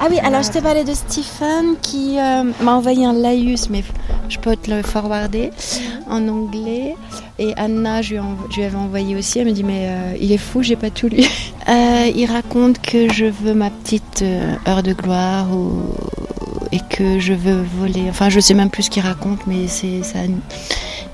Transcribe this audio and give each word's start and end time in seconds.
Ah 0.00 0.06
oui, 0.10 0.18
alors 0.20 0.42
je 0.44 0.50
t'ai 0.50 0.60
parlé 0.60 0.84
de 0.84 0.94
Stephen 0.94 1.74
qui 1.82 2.18
euh, 2.20 2.44
m'a 2.62 2.74
envoyé 2.74 3.04
un 3.04 3.12
laïus, 3.12 3.68
mais 3.68 3.82
je 4.28 4.38
peux 4.38 4.54
te 4.54 4.70
le 4.70 4.82
forwarder 4.82 5.50
en 6.08 6.28
anglais. 6.28 6.94
Et 7.40 7.52
Anna, 7.56 8.00
je 8.00 8.10
lui, 8.14 8.18
en- 8.20 8.36
je 8.50 8.56
lui 8.56 8.64
avais 8.64 8.76
envoyé 8.76 9.16
aussi. 9.16 9.40
Elle 9.40 9.46
me 9.48 9.52
dit 9.52 9.64
mais 9.64 9.88
euh, 9.88 10.16
il 10.20 10.30
est 10.30 10.38
fou, 10.38 10.62
j'ai 10.62 10.76
pas 10.76 10.90
tout 10.90 11.08
lu. 11.08 11.18
Euh, 11.68 12.10
il 12.16 12.24
raconte 12.24 12.80
que 12.80 13.12
je 13.12 13.26
veux 13.26 13.52
ma 13.52 13.68
petite 13.68 14.22
euh, 14.22 14.54
heure 14.66 14.82
de 14.82 14.94
gloire 14.94 15.44
ou- 15.54 15.82
et 16.72 16.78
que 16.88 17.18
je 17.18 17.34
veux 17.34 17.62
voler. 17.78 18.04
Enfin, 18.08 18.30
je 18.30 18.40
sais 18.40 18.54
même 18.54 18.70
plus 18.70 18.84
ce 18.84 18.90
qu'il 18.90 19.02
raconte, 19.02 19.40
mais 19.46 19.68
c'est 19.68 20.02
ça 20.02 20.20
a 20.20 20.22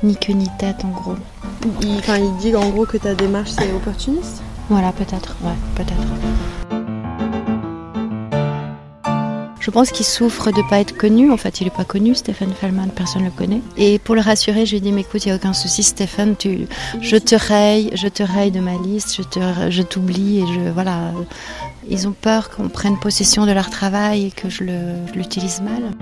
ni- 0.04 0.14
queue 0.14 0.32
ni 0.34 0.48
tête 0.60 0.84
en 0.84 0.90
gros. 0.90 1.16
Il, 1.82 1.96
enfin, 1.98 2.18
il 2.18 2.36
dit 2.40 2.54
en 2.54 2.68
gros 2.68 2.86
que 2.86 2.98
ta 2.98 3.16
démarche 3.16 3.50
c'est 3.50 3.72
opportuniste? 3.72 4.42
Voilà, 4.70 4.92
peut-être, 4.92 5.34
ouais, 5.42 5.56
peut-être. 5.74 6.63
Je 9.64 9.70
pense 9.70 9.92
qu'il 9.92 10.04
souffre 10.04 10.50
de 10.50 10.60
pas 10.68 10.78
être 10.78 10.94
connu. 10.94 11.30
En 11.30 11.38
fait, 11.38 11.62
il 11.62 11.66
est 11.66 11.74
pas 11.74 11.86
connu, 11.86 12.14
Stéphane 12.14 12.52
Fellman, 12.52 12.88
personne 12.88 13.24
le 13.24 13.30
connaît. 13.30 13.62
Et 13.78 13.98
pour 13.98 14.14
le 14.14 14.20
rassurer, 14.20 14.66
je 14.66 14.72
lui 14.72 14.76
ai 14.76 14.80
dit, 14.80 14.92
mais 14.92 15.00
écoute, 15.00 15.24
il 15.24 15.28
n'y 15.28 15.32
a 15.32 15.36
aucun 15.36 15.54
souci, 15.54 15.82
Stéphane, 15.82 16.36
tu, 16.36 16.68
je 17.00 17.16
te 17.16 17.34
raye, 17.34 17.90
je 17.94 18.08
te 18.08 18.22
raye 18.22 18.50
de 18.50 18.60
ma 18.60 18.76
liste, 18.76 19.16
je 19.16 19.22
te, 19.22 19.40
je 19.70 19.80
t'oublie 19.80 20.40
et 20.40 20.46
je, 20.46 20.68
voilà. 20.68 21.12
Ils 21.88 22.06
ont 22.06 22.12
peur 22.12 22.50
qu'on 22.50 22.68
prenne 22.68 22.98
possession 22.98 23.46
de 23.46 23.52
leur 23.52 23.70
travail 23.70 24.26
et 24.26 24.30
que 24.30 24.50
je 24.50 24.64
l'utilise 25.14 25.62
mal. 25.62 25.92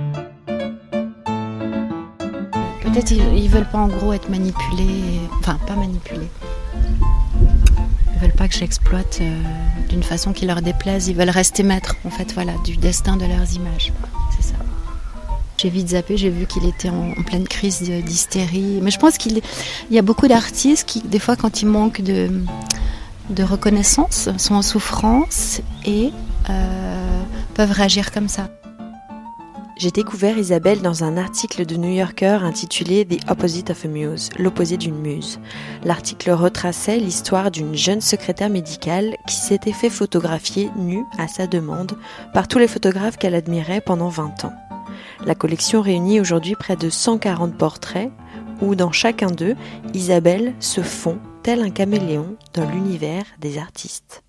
Peut-être 2.83 3.12
ils, 3.12 3.23
ils 3.37 3.48
veulent 3.48 3.70
pas 3.70 3.79
en 3.79 3.87
gros 3.87 4.12
être 4.12 4.29
manipulés, 4.29 5.20
enfin 5.39 5.56
pas 5.69 5.77
manipulés. 5.77 6.29
Veulent 8.23 8.31
pas 8.31 8.47
que 8.47 8.55
j'exploite 8.55 9.19
euh, 9.21 9.43
d'une 9.89 10.05
façon 10.05 10.33
qui 10.33 10.47
leur 10.47 10.62
déplaise. 10.62 11.09
Ils 11.09 11.17
veulent 11.17 11.29
rester 11.29 11.65
maîtres, 11.65 11.97
en 12.05 12.11
fait, 12.11 12.33
voilà, 12.35 12.53
du 12.65 12.77
destin 12.77 13.17
de 13.17 13.27
leurs 13.27 13.53
images. 13.55 13.93
C'est 14.37 14.47
ça. 14.51 14.55
J'ai 15.59 15.69
vite 15.71 15.89
zappé, 15.89 16.17
j'ai 16.17 16.31
vu 16.31 16.47
qu'il 16.47 16.65
était 16.65 16.89
en, 16.89 17.15
pleine 17.27 17.48
crise 17.48 17.81
d'hystérie. 17.83 18.78
Mais 18.81 18.93
je 18.93 19.00
pense 19.00 19.19
qu'il 19.19 19.39
il 19.91 19.97
y 19.97 19.98
a 19.98 20.03
beaucoup 20.03 20.28
d'artistes 20.28 20.87
qui, 20.87 21.00
des 21.00 21.19
fois, 21.19 21.34
quand 21.34 21.62
ils 21.62 21.67
manquent 21.67 22.00
de, 22.00 22.31
de 23.31 23.43
reconnaissance, 23.43 24.28
sont 24.39 24.55
en 24.55 24.62
souffrance 24.62 25.61
et 25.84 26.12
euh, 26.48 27.23
peuvent 27.55 27.73
réagir 27.73 28.12
comme 28.12 28.28
ça. 28.28 28.50
J'ai 29.83 29.91
découvert 29.91 30.38
Isabelle 30.38 30.80
dans 30.80 31.02
un 31.02 31.16
article 31.16 31.66
de 31.66 31.75
New 31.75 31.91
Yorker 31.91 32.38
intitulé 32.44 33.05
The 33.05 33.28
Opposite 33.28 33.70
of 33.70 33.84
a 33.84 33.88
Muse, 33.88 34.30
l'opposé 34.38 34.77
d'une 34.77 34.94
muse. 34.94 35.41
L'article 35.83 36.30
retraçait 36.30 36.98
l'histoire 36.98 37.50
d'une 37.50 37.75
jeune 37.75 38.00
secrétaire 38.00 38.48
médicale 38.48 39.16
qui 39.27 39.34
s'était 39.34 39.72
fait 39.72 39.91
photographier 39.91 40.70
nue 40.77 41.05
à 41.19 41.27
sa 41.27 41.48
demande 41.48 41.98
par 42.33 42.47
tous 42.47 42.58
les 42.58 42.69
photographes 42.69 43.16
qu'elle 43.16 43.34
admirait 43.34 43.80
pendant 43.80 44.08
20 44.08 44.44
ans. 44.44 44.53
La 45.27 45.34
collection 45.34 45.83
réunit 45.83 46.20
aujourd'hui 46.20 46.55
près 46.55 46.77
de 46.77 46.88
140 46.88 47.58
portraits 47.58 48.12
où 48.60 48.77
dans 48.77 48.92
chacun 48.92 49.33
d'eux, 49.33 49.56
Isabelle 49.94 50.55
se 50.60 50.83
fond 50.83 51.19
tel 51.42 51.60
un 51.60 51.70
caméléon 51.70 52.36
dans 52.55 52.70
l'univers 52.70 53.25
des 53.41 53.58
artistes. 53.58 54.22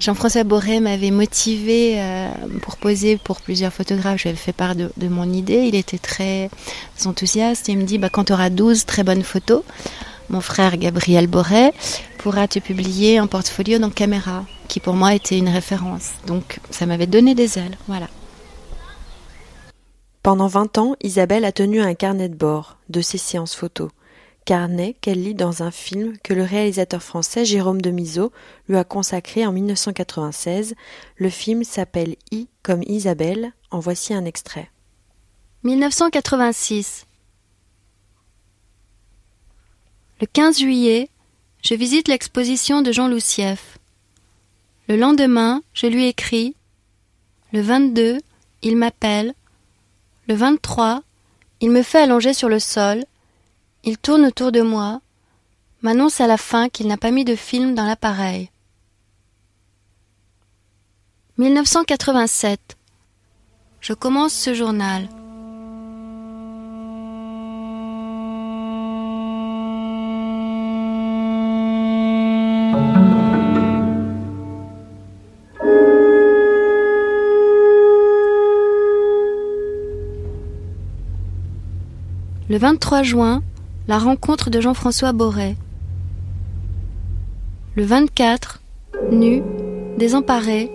Jean-François 0.00 0.42
Boré 0.42 0.80
m'avait 0.80 1.12
motivé 1.12 2.00
euh, 2.00 2.28
pour 2.62 2.76
poser 2.76 3.16
pour 3.16 3.40
plusieurs 3.40 3.72
photographes. 3.72 4.18
Je 4.18 4.22
lui 4.24 4.30
avais 4.30 4.38
fait 4.38 4.52
part 4.52 4.74
de, 4.74 4.90
mon 5.08 5.32
idée. 5.32 5.66
Il 5.68 5.74
était 5.74 5.98
très 5.98 6.50
enthousiaste. 7.04 7.68
Il 7.68 7.78
me 7.78 7.84
dit 7.84 7.98
bah, 7.98 8.08
quand 8.10 8.24
tu 8.24 8.32
auras 8.32 8.50
12 8.50 8.86
très 8.86 9.04
bonnes 9.04 9.22
photos, 9.22 9.62
mon 10.30 10.40
frère 10.40 10.76
Gabriel 10.78 11.28
Boré 11.28 11.70
pourra 12.18 12.48
te 12.48 12.58
publier 12.58 13.18
un 13.18 13.28
portfolio 13.28 13.78
dans 13.78 13.90
Caméra, 13.90 14.44
qui 14.66 14.80
pour 14.80 14.94
moi 14.94 15.14
était 15.14 15.38
une 15.38 15.48
référence. 15.48 16.10
Donc 16.26 16.58
ça 16.70 16.86
m'avait 16.86 17.06
donné 17.06 17.34
des 17.34 17.58
ailes. 17.58 17.78
Voilà. 17.86 18.08
Pendant 20.24 20.48
20 20.48 20.78
ans, 20.78 20.96
Isabelle 21.02 21.44
a 21.44 21.52
tenu 21.52 21.80
un 21.80 21.94
carnet 21.94 22.28
de 22.28 22.34
bord 22.34 22.78
de 22.88 23.00
ses 23.00 23.18
séances 23.18 23.54
photos. 23.54 23.90
Carnet 24.44 24.94
qu'elle 25.00 25.22
lit 25.22 25.34
dans 25.34 25.62
un 25.62 25.70
film 25.70 26.18
que 26.18 26.34
le 26.34 26.42
réalisateur 26.42 27.02
français 27.02 27.44
Jérôme 27.44 27.80
Demiso 27.80 28.32
lui 28.68 28.76
a 28.76 28.84
consacré 28.84 29.46
en 29.46 29.52
1996. 29.52 30.74
Le 31.16 31.30
film 31.30 31.64
s'appelle 31.64 32.16
I 32.30 32.48
comme 32.62 32.82
Isabelle. 32.86 33.52
En 33.70 33.80
voici 33.80 34.14
un 34.14 34.24
extrait. 34.24 34.70
1986. 35.64 37.06
Le 40.20 40.26
15 40.26 40.58
juillet, 40.58 41.08
je 41.62 41.74
visite 41.74 42.08
l'exposition 42.08 42.82
de 42.82 42.92
Jean 42.92 43.08
Loussieff. 43.08 43.78
Le 44.88 44.96
lendemain, 44.96 45.62
je 45.72 45.86
lui 45.86 46.06
écris. 46.06 46.54
Le 47.52 47.62
22, 47.62 48.18
il 48.62 48.76
m'appelle. 48.76 49.34
Le 50.28 50.34
23, 50.34 51.02
il 51.60 51.70
me 51.70 51.82
fait 51.82 52.00
allonger 52.00 52.34
sur 52.34 52.48
le 52.48 52.58
sol. 52.58 53.04
Il 53.86 53.98
tourne 53.98 54.24
autour 54.24 54.50
de 54.50 54.62
moi, 54.62 55.02
m'annonce 55.82 56.22
à 56.22 56.26
la 56.26 56.38
fin 56.38 56.70
qu'il 56.70 56.86
n'a 56.86 56.96
pas 56.96 57.10
mis 57.10 57.26
de 57.26 57.36
film 57.36 57.74
dans 57.74 57.84
l'appareil. 57.84 58.50
1987. 61.36 62.78
Je 63.82 63.92
commence 63.92 64.32
ce 64.32 64.54
journal. 64.54 65.06
Le 82.48 82.58
23 82.58 83.02
juin, 83.02 83.42
la 83.86 83.98
rencontre 83.98 84.50
de 84.50 84.60
Jean-François 84.60 85.12
Boré. 85.12 85.56
Le 87.76 87.84
24, 87.84 88.62
nu, 89.10 89.42
désemparé, 89.98 90.70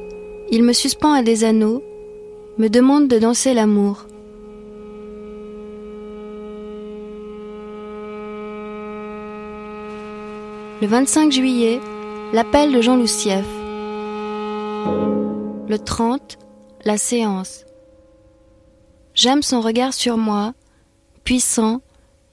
il 0.51 0.63
me 0.63 0.73
suspend 0.73 1.13
à 1.13 1.23
des 1.23 1.43
anneaux, 1.43 1.83
me 2.57 2.67
demande 2.67 3.07
de 3.07 3.17
danser 3.17 3.53
l'amour. 3.53 4.05
Le 10.81 10.87
25 10.87 11.31
juillet, 11.31 11.79
l'appel 12.31 12.71
de 12.73 12.81
Jean 12.81 12.95
Loussieff. 12.95 13.45
Le 15.67 15.77
30, 15.77 16.37
la 16.85 16.97
séance. 16.97 17.65
J'aime 19.13 19.41
son 19.41 19.61
regard 19.61 19.93
sur 19.93 20.17
moi, 20.17 20.53
puissant, 21.23 21.81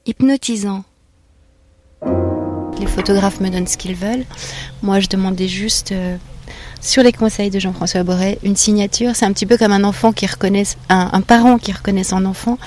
hypnotisant. 0.07 0.85
Les 2.79 2.87
photographes 2.87 3.41
me 3.41 3.51
donnent 3.51 3.67
ce 3.67 3.77
qu'ils 3.77 3.95
veulent. 3.95 4.25
Moi, 4.83 5.01
je 5.01 5.09
demandais 5.09 5.49
juste, 5.49 5.93
euh, 5.93 6.17
sur 6.81 7.03
les 7.03 7.13
conseils 7.13 7.51
de 7.51 7.59
Jean-François 7.59 8.03
Boré, 8.03 8.39
une 8.43 8.57
signature. 8.57 9.17
C'est 9.17 9.25
un 9.25 9.33
petit 9.33 9.47
peu 9.47 9.57
comme 9.57 9.73
un 9.73 9.85
enfant 9.85 10.13
qui 10.13 10.27
reconnaît, 10.27 10.65
un, 10.89 11.21
parent 11.21 11.59
qui 11.59 11.73
reconnaît 11.73 12.05
son 12.05 12.25
enfant. 12.25 12.59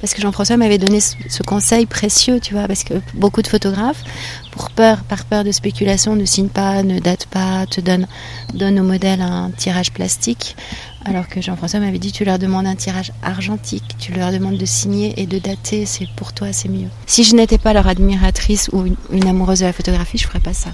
Parce 0.00 0.14
que 0.14 0.20
Jean-François 0.20 0.56
m'avait 0.56 0.78
donné 0.78 1.00
ce, 1.00 1.14
ce 1.28 1.42
conseil 1.42 1.86
précieux, 1.86 2.40
tu 2.40 2.54
vois, 2.54 2.66
parce 2.66 2.84
que 2.84 2.94
beaucoup 3.14 3.42
de 3.42 3.46
photographes, 3.46 4.02
pour 4.50 4.70
peur, 4.70 5.04
par 5.04 5.24
peur 5.24 5.44
de 5.44 5.52
spéculation, 5.52 6.16
ne 6.16 6.24
signent 6.24 6.48
pas, 6.48 6.82
ne 6.82 6.98
datent 6.98 7.26
pas, 7.26 7.66
te 7.66 7.80
donnent, 7.80 8.08
donnent 8.54 8.80
au 8.80 8.84
modèle 8.84 9.20
un 9.20 9.50
tirage 9.56 9.92
plastique. 9.92 10.56
Alors 11.04 11.28
que 11.28 11.40
Jean-François 11.40 11.80
m'avait 11.80 11.98
dit, 11.98 12.12
tu 12.12 12.24
leur 12.24 12.38
demandes 12.38 12.66
un 12.66 12.74
tirage 12.74 13.12
argentique, 13.22 13.96
tu 13.98 14.12
leur 14.12 14.32
demandes 14.32 14.58
de 14.58 14.66
signer 14.66 15.14
et 15.20 15.26
de 15.26 15.38
dater, 15.38 15.86
c'est 15.86 16.08
pour 16.16 16.32
toi, 16.32 16.48
c'est 16.52 16.68
mieux. 16.68 16.88
Si 17.06 17.24
je 17.24 17.36
n'étais 17.36 17.58
pas 17.58 17.72
leur 17.72 17.86
admiratrice 17.86 18.68
ou 18.72 18.84
une, 18.84 18.96
une 19.10 19.28
amoureuse 19.28 19.60
de 19.60 19.66
la 19.66 19.72
photographie, 19.72 20.18
je 20.18 20.26
ferais 20.26 20.40
pas 20.40 20.52
ça. 20.52 20.70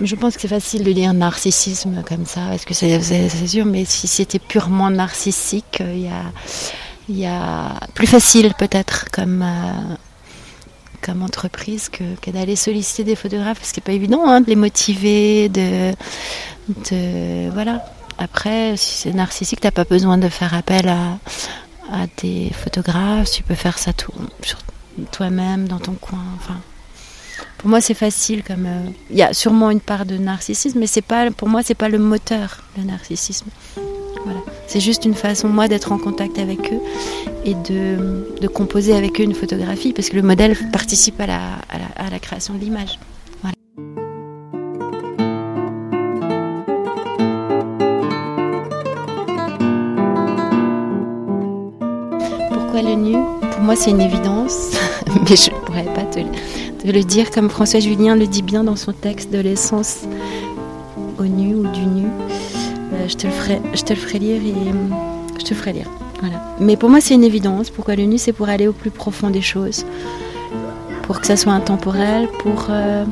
Je 0.00 0.16
pense 0.16 0.34
que 0.34 0.40
c'est 0.40 0.48
facile 0.48 0.84
de 0.84 0.92
dire 0.92 1.12
narcissisme 1.12 2.02
comme 2.06 2.26
ça, 2.26 2.40
parce 2.48 2.64
que 2.64 2.74
c'est 2.74 3.00
sûr, 3.46 3.64
mais 3.66 3.84
si 3.84 4.08
c'était 4.08 4.38
purement 4.38 4.90
narcissique, 4.90 5.80
euh, 5.80 6.08
il 7.08 7.18
y 7.18 7.26
a, 7.26 7.80
plus 7.94 8.06
facile 8.06 8.54
peut-être 8.58 9.10
comme, 9.10 9.42
euh, 9.42 11.12
entreprise 11.20 11.88
que, 11.88 12.30
d'aller 12.30 12.56
solliciter 12.56 13.04
des 13.04 13.16
photographes, 13.16 13.58
parce 13.58 13.70
que 13.70 13.74
c'est 13.76 13.84
pas 13.84 13.92
évident 13.92 14.26
hein, 14.26 14.40
de 14.40 14.46
les 14.46 14.56
motiver, 14.56 15.48
de, 15.48 15.92
voilà. 17.50 17.84
Après, 18.18 18.76
si 18.76 18.98
c'est 18.98 19.12
narcissique, 19.12 19.60
t'as 19.60 19.72
pas 19.72 19.84
besoin 19.84 20.16
de 20.16 20.28
faire 20.28 20.54
appel 20.54 20.88
à, 20.88 21.18
des 22.22 22.50
photographes, 22.54 23.30
tu 23.30 23.42
peux 23.42 23.54
faire 23.54 23.78
ça 23.78 23.92
toi-même 25.10 25.68
dans 25.68 25.78
ton 25.78 25.92
coin. 25.92 26.24
Enfin, 26.36 26.56
pour 27.58 27.70
moi, 27.70 27.80
c'est 27.80 27.94
facile. 27.94 28.42
Comme 28.42 28.66
euh, 28.66 28.90
il 29.10 29.16
y 29.16 29.22
a 29.22 29.32
sûrement 29.32 29.70
une 29.70 29.80
part 29.80 30.06
de 30.06 30.16
narcissisme, 30.16 30.78
mais 30.78 30.86
c'est 30.86 31.02
pas 31.02 31.30
pour 31.30 31.48
moi, 31.48 31.62
c'est 31.62 31.74
pas 31.74 31.88
le 31.88 31.98
moteur 31.98 32.62
le 32.76 32.84
narcissisme. 32.84 33.46
Voilà. 34.24 34.40
C'est 34.66 34.80
juste 34.80 35.04
une 35.04 35.14
façon, 35.14 35.48
moi, 35.48 35.68
d'être 35.68 35.92
en 35.92 35.98
contact 35.98 36.38
avec 36.38 36.72
eux 36.72 36.80
et 37.44 37.54
de, 37.54 38.46
composer 38.48 38.94
avec 38.94 39.20
eux 39.20 39.24
une 39.24 39.34
photographie, 39.34 39.92
parce 39.92 40.08
que 40.08 40.16
le 40.16 40.22
modèle 40.22 40.56
participe 40.72 41.20
à 41.20 41.26
la, 41.26 42.18
création 42.20 42.54
de 42.54 42.60
l'image. 42.60 42.98
Pourquoi 52.52 52.82
le 52.82 52.94
nu? 52.94 53.16
Pour 53.50 53.60
moi, 53.60 53.76
c'est 53.76 53.90
une 53.90 54.00
évidence, 54.00 54.72
mais 55.28 55.36
je 55.36 55.50
ne 55.50 55.56
pourrais 55.64 55.84
pas 55.94 56.04
te 56.04 56.20
dire 56.90 57.30
comme 57.30 57.48
François 57.48 57.80
Julien 57.80 58.16
le 58.16 58.26
dit 58.26 58.42
bien 58.42 58.64
dans 58.64 58.76
son 58.76 58.92
texte 58.92 59.32
de 59.32 59.38
l'essence 59.38 60.00
au 61.18 61.24
nu 61.24 61.54
ou 61.54 61.66
du 61.68 61.86
nu. 61.86 62.06
Euh, 62.92 63.08
je, 63.08 63.14
te 63.14 63.26
le 63.26 63.32
ferai, 63.32 63.60
je 63.74 63.82
te 63.82 63.92
le 63.92 63.98
ferai 63.98 64.18
lire 64.18 64.42
et 64.42 64.72
je 65.38 65.44
te 65.44 65.50
le 65.50 65.56
ferai 65.56 65.72
lire. 65.72 65.90
Voilà. 66.20 66.42
Mais 66.60 66.76
pour 66.76 66.90
moi, 66.90 67.00
c'est 67.00 67.14
une 67.14 67.24
évidence. 67.24 67.70
Pourquoi 67.70 67.96
le 67.96 68.04
nu 68.04 68.18
C'est 68.18 68.32
pour 68.32 68.48
aller 68.48 68.66
au 68.66 68.72
plus 68.72 68.90
profond 68.90 69.30
des 69.30 69.40
choses, 69.40 69.84
pour 71.02 71.20
que 71.20 71.26
ça 71.26 71.36
soit 71.36 71.52
intemporel, 71.52 72.28
pour, 72.40 72.66
euh, 72.70 73.04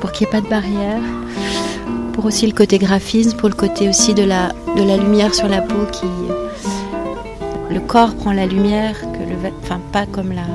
pour 0.00 0.12
qu'il 0.12 0.26
n'y 0.26 0.30
ait 0.30 0.40
pas 0.40 0.40
de 0.40 0.50
barrière, 0.50 1.00
pour 2.12 2.24
aussi 2.24 2.46
le 2.46 2.52
côté 2.52 2.78
graphisme, 2.78 3.36
pour 3.36 3.48
le 3.48 3.54
côté 3.54 3.88
aussi 3.88 4.14
de 4.14 4.24
la, 4.24 4.52
de 4.76 4.82
la 4.82 4.96
lumière 4.96 5.34
sur 5.34 5.48
la 5.48 5.60
peau 5.60 5.86
qui. 5.92 6.06
Le 7.70 7.80
corps 7.80 8.14
prend 8.14 8.32
la 8.32 8.46
lumière, 8.46 8.98
que 9.00 9.18
le, 9.18 9.52
enfin 9.62 9.78
pas 9.92 10.06
comme, 10.06 10.32
la, 10.32 10.46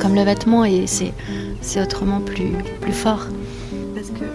comme 0.00 0.14
le 0.14 0.22
vêtement, 0.22 0.64
et 0.64 0.86
c'est, 0.86 1.12
c'est 1.60 1.80
autrement 1.80 2.20
plus, 2.20 2.52
plus 2.80 2.92
fort. 2.92 3.26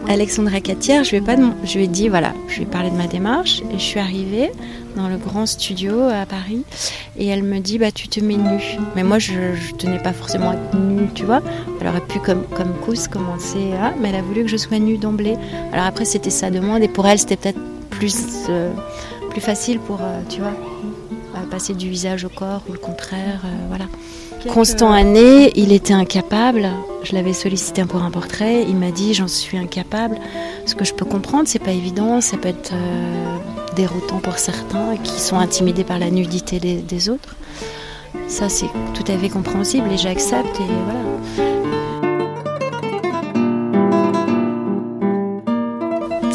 Alexandra 0.09 0.61
Catière, 0.61 1.03
je 1.03 1.11
lui, 1.11 1.17
ai 1.17 1.21
pas 1.21 1.35
je 1.65 1.77
lui 1.77 1.83
ai 1.83 1.87
dit, 1.87 2.07
voilà, 2.07 2.33
je 2.47 2.55
lui 2.55 2.63
ai 2.63 2.65
parlé 2.65 2.89
de 2.89 2.95
ma 2.95 3.07
démarche 3.07 3.61
et 3.73 3.77
je 3.77 3.83
suis 3.83 3.99
arrivée 3.99 4.51
dans 4.95 5.09
le 5.09 5.17
grand 5.17 5.45
studio 5.45 6.01
à 6.03 6.25
Paris 6.25 6.63
et 7.17 7.27
elle 7.27 7.43
me 7.43 7.59
dit, 7.59 7.77
bah 7.77 7.91
tu 7.91 8.07
te 8.07 8.21
mets 8.21 8.37
nue. 8.37 8.77
Mais 8.95 9.03
moi, 9.03 9.19
je, 9.19 9.33
je 9.33 9.73
tenais 9.75 9.99
pas 9.99 10.13
forcément 10.13 10.51
à 10.51 10.53
être 10.53 10.75
nue, 10.77 11.09
tu 11.13 11.25
vois. 11.25 11.41
Elle 11.81 11.87
aurait 11.87 12.01
pu, 12.01 12.19
comme, 12.19 12.43
comme 12.55 12.73
Cous, 12.85 13.09
commencer 13.09 13.73
à, 13.73 13.93
mais 13.99 14.09
elle 14.09 14.15
a 14.15 14.21
voulu 14.21 14.43
que 14.43 14.49
je 14.49 14.57
sois 14.57 14.79
nue 14.79 14.97
d'emblée. 14.97 15.35
Alors 15.73 15.85
après, 15.85 16.05
c'était 16.05 16.29
sa 16.29 16.51
demande 16.51 16.81
et 16.83 16.87
pour 16.87 17.05
elle, 17.05 17.19
c'était 17.19 17.35
peut-être 17.35 17.59
plus, 17.89 18.15
euh, 18.49 18.71
plus 19.29 19.41
facile 19.41 19.79
pour, 19.79 19.99
euh, 20.01 20.21
tu 20.29 20.39
vois, 20.39 20.53
passer 21.51 21.73
du 21.73 21.89
visage 21.89 22.25
au 22.25 22.29
corps 22.29 22.61
ou 22.69 22.73
le 22.73 22.79
contraire, 22.79 23.41
euh, 23.45 23.67
voilà. 23.69 23.85
Constant 24.45 24.91
Année, 24.91 25.51
il 25.55 25.71
était 25.71 25.93
incapable. 25.93 26.69
Je 27.03 27.13
l'avais 27.13 27.33
sollicité 27.33 27.83
pour 27.85 28.03
un 28.03 28.11
portrait. 28.11 28.63
Il 28.67 28.75
m'a 28.75 28.91
dit 28.91 29.13
j'en 29.13 29.27
suis 29.27 29.57
incapable. 29.57 30.17
Ce 30.65 30.75
que 30.75 30.85
je 30.85 30.93
peux 30.93 31.05
comprendre, 31.05 31.43
c'est 31.47 31.59
pas 31.59 31.71
évident. 31.71 32.21
Ça 32.21 32.37
peut 32.37 32.49
être 32.49 32.71
euh, 32.73 33.37
déroutant 33.75 34.19
pour 34.19 34.37
certains 34.37 34.97
qui 35.03 35.19
sont 35.19 35.37
intimidés 35.37 35.83
par 35.83 35.99
la 35.99 36.09
nudité 36.09 36.59
des, 36.59 37.09
autres. 37.09 37.35
Ça, 38.27 38.49
c'est 38.49 38.69
tout 38.93 39.09
à 39.11 39.17
fait 39.17 39.29
compréhensible 39.29 39.91
et 39.91 39.97
j'accepte. 39.97 40.59
Et 40.59 40.63
voilà. 40.85 41.56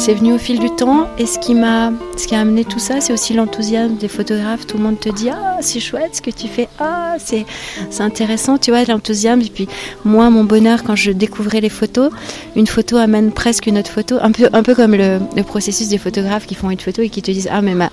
C'est 0.05 0.15
venu 0.15 0.33
au 0.33 0.37
fil 0.37 0.59
du 0.59 0.69
temps 0.69 1.07
et 1.17 1.25
ce 1.25 1.39
qui 1.39 1.55
m'a, 1.55 1.93
ce 2.17 2.27
qui 2.27 2.35
a 2.35 2.41
amené 2.41 2.65
tout 2.65 2.77
ça, 2.77 2.99
c'est 2.99 3.13
aussi 3.13 3.33
l'enthousiasme 3.33 3.95
des 3.95 4.09
photographes. 4.09 4.67
Tout 4.67 4.75
le 4.75 4.83
monde 4.83 4.99
te 4.99 5.07
dit 5.07 5.29
ah 5.29 5.59
c'est 5.61 5.79
chouette 5.79 6.17
ce 6.17 6.21
que 6.21 6.29
tu 6.29 6.49
fais, 6.49 6.67
ah 6.77 7.15
c'est, 7.19 7.45
c'est 7.89 8.03
intéressant, 8.03 8.57
tu 8.57 8.71
vois 8.71 8.83
l'enthousiasme. 8.83 9.39
Et 9.39 9.49
puis 9.49 9.69
moi 10.03 10.29
mon 10.29 10.43
bonheur 10.43 10.83
quand 10.83 10.97
je 10.97 11.11
découvrais 11.11 11.61
les 11.61 11.69
photos, 11.69 12.11
une 12.57 12.67
photo 12.67 12.97
amène 12.97 13.31
presque 13.31 13.65
une 13.65 13.77
autre 13.77 13.91
photo, 13.91 14.17
un 14.21 14.33
peu, 14.33 14.49
un 14.51 14.61
peu 14.61 14.75
comme 14.75 14.93
le, 14.93 15.21
processus 15.43 15.87
des 15.87 15.97
photographes 15.97 16.47
qui 16.47 16.55
font 16.55 16.69
une 16.69 16.81
photo 16.81 17.01
et 17.01 17.07
qui 17.07 17.21
te 17.21 17.31
disent 17.31 17.47
ah 17.49 17.61
mais 17.61 17.73
ma, 17.73 17.89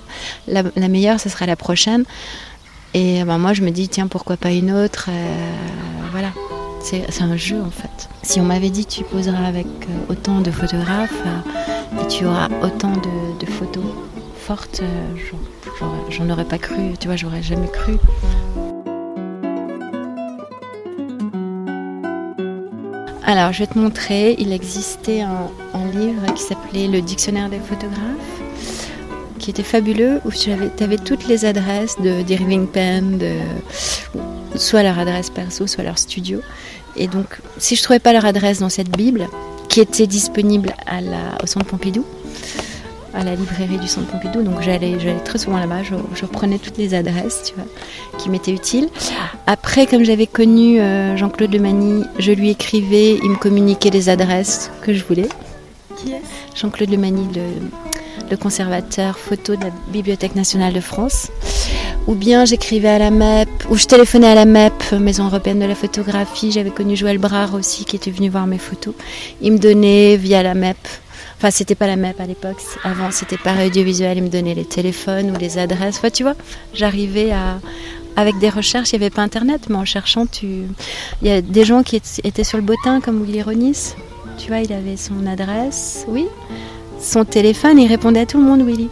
la, 0.48 0.64
meilleure 0.88 1.20
ce 1.20 1.28
sera 1.28 1.46
la 1.46 1.54
prochaine. 1.54 2.02
Et 2.92 3.22
ben, 3.22 3.38
moi 3.38 3.52
je 3.52 3.62
me 3.62 3.70
dis 3.70 3.88
tiens 3.88 4.08
pourquoi 4.08 4.36
pas 4.36 4.50
une 4.50 4.72
autre, 4.72 5.10
euh. 5.10 5.99
C'est, 6.82 7.22
un 7.22 7.36
jeu 7.36 7.60
en 7.60 7.70
fait. 7.70 8.08
Si 8.22 8.40
on 8.40 8.44
m'avait 8.44 8.70
dit 8.70 8.86
tu 8.86 9.04
poseras 9.04 9.44
avec 9.44 9.66
euh, 9.66 10.12
autant 10.12 10.40
de 10.40 10.50
photographes, 10.50 11.12
euh, 11.26 12.02
et 12.02 12.08
tu 12.08 12.24
auras 12.24 12.48
autant 12.62 12.92
de, 12.92 13.46
photos 13.46 13.84
fortes, 14.38 14.80
euh, 14.82 15.86
j'en 16.08 16.28
aurais 16.30 16.44
pas 16.44 16.58
cru, 16.58 16.94
tu 16.98 17.06
vois, 17.06 17.16
j'aurais 17.16 17.42
jamais 17.42 17.68
cru. 17.68 17.96
Alors, 23.24 23.52
je 23.52 23.60
vais 23.60 23.66
te 23.66 23.78
montrer, 23.78 24.34
il 24.38 24.52
existait 24.52 25.20
un, 25.20 25.50
livre 25.94 26.34
qui 26.34 26.42
s'appelait 26.42 26.88
Le 26.88 27.00
Dictionnaire 27.00 27.48
des 27.48 27.58
photographes, 27.58 28.40
qui 29.38 29.50
était 29.50 29.62
fabuleux, 29.62 30.20
où 30.24 30.30
tu 30.30 30.50
avais, 30.50 30.96
toutes 30.96 31.28
les 31.28 31.44
adresses 31.44 31.96
d'Irving 32.00 32.66
Penn, 32.66 33.18
de, 33.18 33.36
soit 34.56 34.82
leur 34.82 34.98
adresse 34.98 35.30
perso, 35.30 35.66
soit 35.66 35.84
leur 35.84 35.98
studio. 35.98 36.40
Et 36.96 37.06
donc, 37.06 37.40
si 37.58 37.76
je 37.76 37.82
trouvais 37.82 37.98
pas 37.98 38.12
leur 38.12 38.24
adresse 38.24 38.60
dans 38.60 38.68
cette 38.68 38.90
Bible, 38.96 39.28
qui 39.68 39.80
était 39.80 40.06
disponible 40.06 40.74
à 40.86 41.00
la, 41.00 41.38
au 41.42 41.46
Centre 41.46 41.66
Pompidou, 41.66 42.04
à 43.14 43.24
la 43.24 43.34
librairie 43.34 43.78
du 43.78 43.88
Centre 43.88 44.08
Pompidou. 44.08 44.42
Donc 44.42 44.60
j'allais, 44.62 44.98
j'allais 44.98 45.20
très 45.20 45.38
souvent 45.38 45.58
là-bas, 45.58 45.82
je, 45.82 45.94
je, 46.14 46.24
reprenais 46.24 46.58
toutes 46.58 46.78
les 46.78 46.94
adresses 46.94 47.42
tu 47.46 47.54
vois, 47.54 47.64
qui 48.18 48.30
m'étaient 48.30 48.52
utiles. 48.52 48.88
Après, 49.46 49.86
comme 49.86 50.04
j'avais 50.04 50.26
connu 50.26 50.80
euh, 50.80 51.16
Jean-Claude 51.16 51.52
Lemagny, 51.52 52.04
je 52.18 52.32
lui 52.32 52.50
écrivais, 52.50 53.14
il 53.14 53.30
me 53.30 53.36
communiquait 53.36 53.90
les 53.90 54.08
adresses 54.08 54.70
que 54.82 54.92
je 54.92 55.04
voulais. 55.04 55.28
Jean-Claude 56.54 56.90
Lemagny, 56.90 57.26
le, 57.34 58.28
le 58.30 58.36
conservateur 58.36 59.18
photo 59.18 59.54
de 59.56 59.64
la 59.64 59.70
Bibliothèque 59.88 60.34
nationale 60.34 60.72
de 60.72 60.80
France 60.80 61.28
ou 62.06 62.14
bien 62.14 62.44
j'écrivais 62.44 62.88
à 62.88 62.98
la 62.98 63.10
MEP, 63.10 63.48
ou 63.70 63.76
je 63.76 63.86
téléphonais 63.86 64.26
à 64.28 64.34
la 64.34 64.44
MEP, 64.44 64.92
Maison 64.92 65.26
européenne 65.26 65.60
de 65.60 65.66
la 65.66 65.74
photographie. 65.74 66.50
J'avais 66.52 66.70
connu 66.70 66.96
Joël 66.96 67.18
Brard 67.18 67.54
aussi 67.54 67.84
qui 67.84 67.96
était 67.96 68.10
venu 68.10 68.28
voir 68.28 68.46
mes 68.46 68.58
photos. 68.58 68.94
Il 69.40 69.52
me 69.52 69.58
donnait 69.58 70.16
via 70.16 70.42
la 70.42 70.54
MEP, 70.54 70.76
enfin 71.36 71.50
c'était 71.50 71.74
pas 71.74 71.86
la 71.86 71.96
MEP 71.96 72.20
à 72.20 72.26
l'époque, 72.26 72.58
avant 72.84 73.10
c'était 73.10 73.36
par 73.36 73.58
audiovisuel, 73.58 74.18
il 74.18 74.24
me 74.24 74.28
donnait 74.28 74.54
les 74.54 74.64
téléphones 74.64 75.30
ou 75.30 75.38
les 75.38 75.58
adresses. 75.58 75.98
Enfin 75.98 76.10
tu 76.10 76.22
vois, 76.22 76.34
j'arrivais 76.74 77.32
à, 77.32 77.60
avec 78.16 78.38
des 78.38 78.50
recherches, 78.50 78.92
il 78.92 78.98
n'y 78.98 79.04
avait 79.04 79.14
pas 79.14 79.22
internet, 79.22 79.62
mais 79.68 79.76
en 79.76 79.84
cherchant, 79.84 80.26
tu... 80.26 80.46
il 81.22 81.28
y 81.28 81.30
a 81.30 81.40
des 81.40 81.64
gens 81.64 81.82
qui 81.82 81.96
étaient 81.96 82.44
sur 82.44 82.58
le 82.58 82.64
bottin 82.64 83.00
comme 83.00 83.22
Willy 83.22 83.42
Ronis. 83.42 83.94
Tu 84.38 84.48
vois, 84.48 84.60
il 84.60 84.72
avait 84.72 84.96
son 84.96 85.26
adresse, 85.26 86.06
oui, 86.08 86.26
son 86.98 87.26
téléphone, 87.26 87.78
il 87.78 87.88
répondait 87.88 88.20
à 88.20 88.26
tout 88.26 88.38
le 88.38 88.44
monde, 88.44 88.62
Willy. 88.62 88.88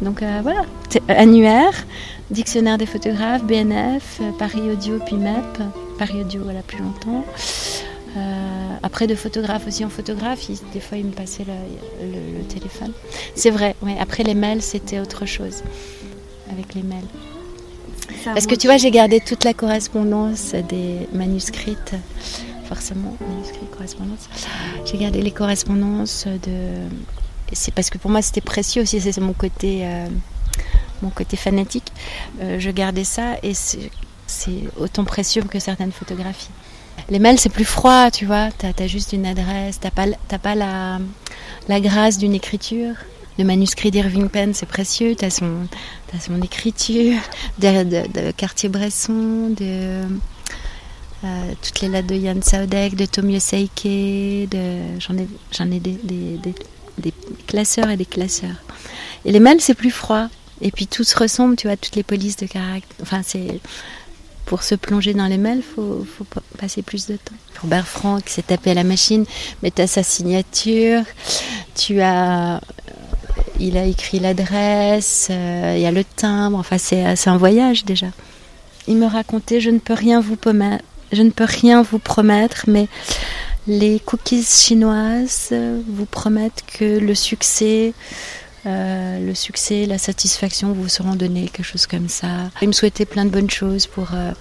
Donc 0.00 0.22
euh, 0.22 0.40
voilà, 0.42 0.64
annuaire, 1.08 1.72
Dictionnaire 2.32 2.78
des 2.78 2.86
photographes, 2.86 3.44
BNF, 3.44 4.22
Paris 4.38 4.62
Audio, 4.62 4.98
puis 5.04 5.16
MEP. 5.16 5.58
Paris 5.98 6.22
Audio, 6.22 6.42
voilà, 6.42 6.62
plus 6.62 6.78
longtemps. 6.78 7.24
Euh, 8.16 8.76
après, 8.82 9.06
de 9.06 9.14
photographe 9.14 9.66
aussi 9.66 9.84
en 9.84 9.90
photographe, 9.90 10.50
des 10.72 10.80
fois, 10.80 10.96
il 10.96 11.04
me 11.06 11.12
passait 11.12 11.44
le, 11.44 12.42
téléphone. 12.44 12.92
C'est 13.34 13.50
vrai, 13.50 13.76
ouais. 13.82 13.96
Après, 14.00 14.22
les 14.22 14.34
mails, 14.34 14.62
c'était 14.62 14.98
autre 14.98 15.26
chose. 15.26 15.62
Avec 16.50 16.74
les 16.74 16.82
mails. 16.82 17.04
Parce 18.24 18.46
que 18.46 18.54
tu 18.54 18.66
vois, 18.66 18.78
j'ai 18.78 18.90
gardé 18.90 19.20
toute 19.20 19.44
la 19.44 19.52
correspondance 19.52 20.54
des 20.68 21.08
manuscrits, 21.12 21.76
forcément, 22.64 23.16
manuscrits, 23.28 23.66
correspondance. 23.70 24.28
J'ai 24.84 24.96
gardé 24.96 25.20
les 25.20 25.30
correspondances 25.30 26.26
de. 26.26 26.88
C'est 27.52 27.74
parce 27.74 27.90
que 27.90 27.98
pour 27.98 28.10
moi, 28.10 28.22
c'était 28.22 28.40
précieux 28.40 28.82
aussi, 28.82 29.00
c'est 29.00 29.18
mon 29.20 29.34
côté. 29.34 29.80
Euh, 29.82 30.06
mon 31.02 31.10
côté 31.10 31.36
fanatique, 31.36 31.92
euh, 32.40 32.58
je 32.58 32.70
gardais 32.70 33.04
ça 33.04 33.36
et 33.42 33.54
c'est 33.54 33.90
autant 34.78 35.04
précieux 35.04 35.42
que 35.42 35.58
certaines 35.58 35.92
photographies. 35.92 36.50
Les 37.10 37.18
mails, 37.18 37.38
c'est 37.38 37.48
plus 37.48 37.64
froid, 37.64 38.10
tu 38.10 38.26
vois. 38.26 38.48
Tu 38.58 38.66
as, 38.66 38.86
juste 38.86 39.12
une 39.12 39.26
adresse, 39.26 39.80
tu 39.80 39.90
pas, 39.90 40.06
pas 40.38 40.54
la, 40.54 40.98
la 41.68 41.80
grâce 41.80 42.18
d'une 42.18 42.34
écriture. 42.34 42.94
Le 43.38 43.44
manuscrit 43.44 43.90
d'Irving 43.90 44.28
Penn, 44.28 44.52
c'est 44.54 44.66
précieux. 44.66 45.14
Tu 45.16 45.24
as, 45.24 45.30
son, 45.30 45.66
son 46.20 46.42
écriture, 46.42 47.18
de, 47.58 48.30
Cartier-Bresson, 48.32 49.54
de 49.56 50.02
euh, 51.24 51.52
toutes 51.62 51.80
les 51.80 51.88
lettres 51.88 52.08
de 52.08 52.14
Yann 52.14 52.42
Saudek, 52.42 52.94
de 52.94 53.06
Tomio 53.06 53.40
Seike. 53.40 54.48
J'en 55.00 55.16
ai, 55.16 55.74
ai 55.74 55.80
des, 55.80 55.98
des, 56.02 56.38
des, 56.38 56.54
des, 56.98 57.14
classeurs 57.46 57.90
et 57.90 57.96
des 57.96 58.04
classeurs. 58.04 58.62
Et 59.24 59.32
les 59.32 59.40
mails, 59.40 59.60
c'est 59.60 59.74
plus 59.74 59.90
froid. 59.90 60.28
Et 60.62 60.70
puis 60.70 60.86
tout 60.86 61.04
se 61.04 61.18
ressemble, 61.18 61.56
tu 61.56 61.66
vois, 61.66 61.76
toutes 61.76 61.96
les 61.96 62.02
polices 62.02 62.36
de 62.36 62.46
caractère. 62.46 62.96
Enfin, 63.02 63.20
c'est. 63.24 63.60
Pour 64.44 64.64
se 64.64 64.74
plonger 64.74 65.14
dans 65.14 65.28
les 65.28 65.38
mails, 65.38 65.58
il 65.58 65.62
faut, 65.62 66.04
faut, 66.04 66.26
passer 66.58 66.82
plus 66.82 67.06
de 67.06 67.14
temps. 67.14 67.34
Robert 67.62 67.86
Franck 67.86 68.28
s'est 68.28 68.42
tapé 68.42 68.72
à 68.72 68.74
la 68.74 68.82
machine, 68.82 69.24
mais 69.62 69.70
tu 69.70 69.86
sa 69.86 70.02
signature, 70.02 71.02
tu 71.74 72.00
as. 72.00 72.60
Il 73.60 73.76
a 73.76 73.84
écrit 73.84 74.18
l'adresse, 74.18 75.28
euh, 75.30 75.74
il 75.76 75.82
y 75.82 75.86
a 75.86 75.92
le 75.92 76.04
timbre, 76.04 76.58
enfin, 76.58 76.78
c'est 76.78 77.28
un 77.28 77.36
voyage 77.36 77.84
déjà. 77.84 78.08
Il 78.88 78.96
me 78.96 79.06
racontait 79.06 79.60
Je 79.60 79.70
ne 79.70 79.78
peux 79.78 79.94
rien 79.94 80.20
vous 80.20 80.36
je 81.12 81.22
ne 81.22 81.30
peux 81.30 81.44
rien 81.44 81.82
vous 81.82 81.98
promettre, 81.98 82.64
mais 82.66 82.88
les 83.66 84.00
cookies 84.00 84.42
chinoises 84.42 85.52
vous 85.88 86.06
promettent 86.06 86.64
que 86.66 86.98
le 86.98 87.14
succès 87.14 87.92
euh, 88.64 89.26
le 89.26 89.34
succès, 89.34 89.86
la 89.86 89.98
satisfaction 89.98 90.72
vous 90.72 90.88
seront 90.88 91.14
donnés, 91.14 91.48
quelque 91.48 91.66
chose 91.66 91.86
comme 91.86 92.08
ça. 92.08 92.50
Il 92.60 92.68
me 92.68 92.72
souhaitait 92.72 93.04
plein 93.04 93.24
de 93.24 93.30
bonnes 93.30 93.50
choses 93.50 93.86
pour 93.86 94.10
euh, 94.14 94.32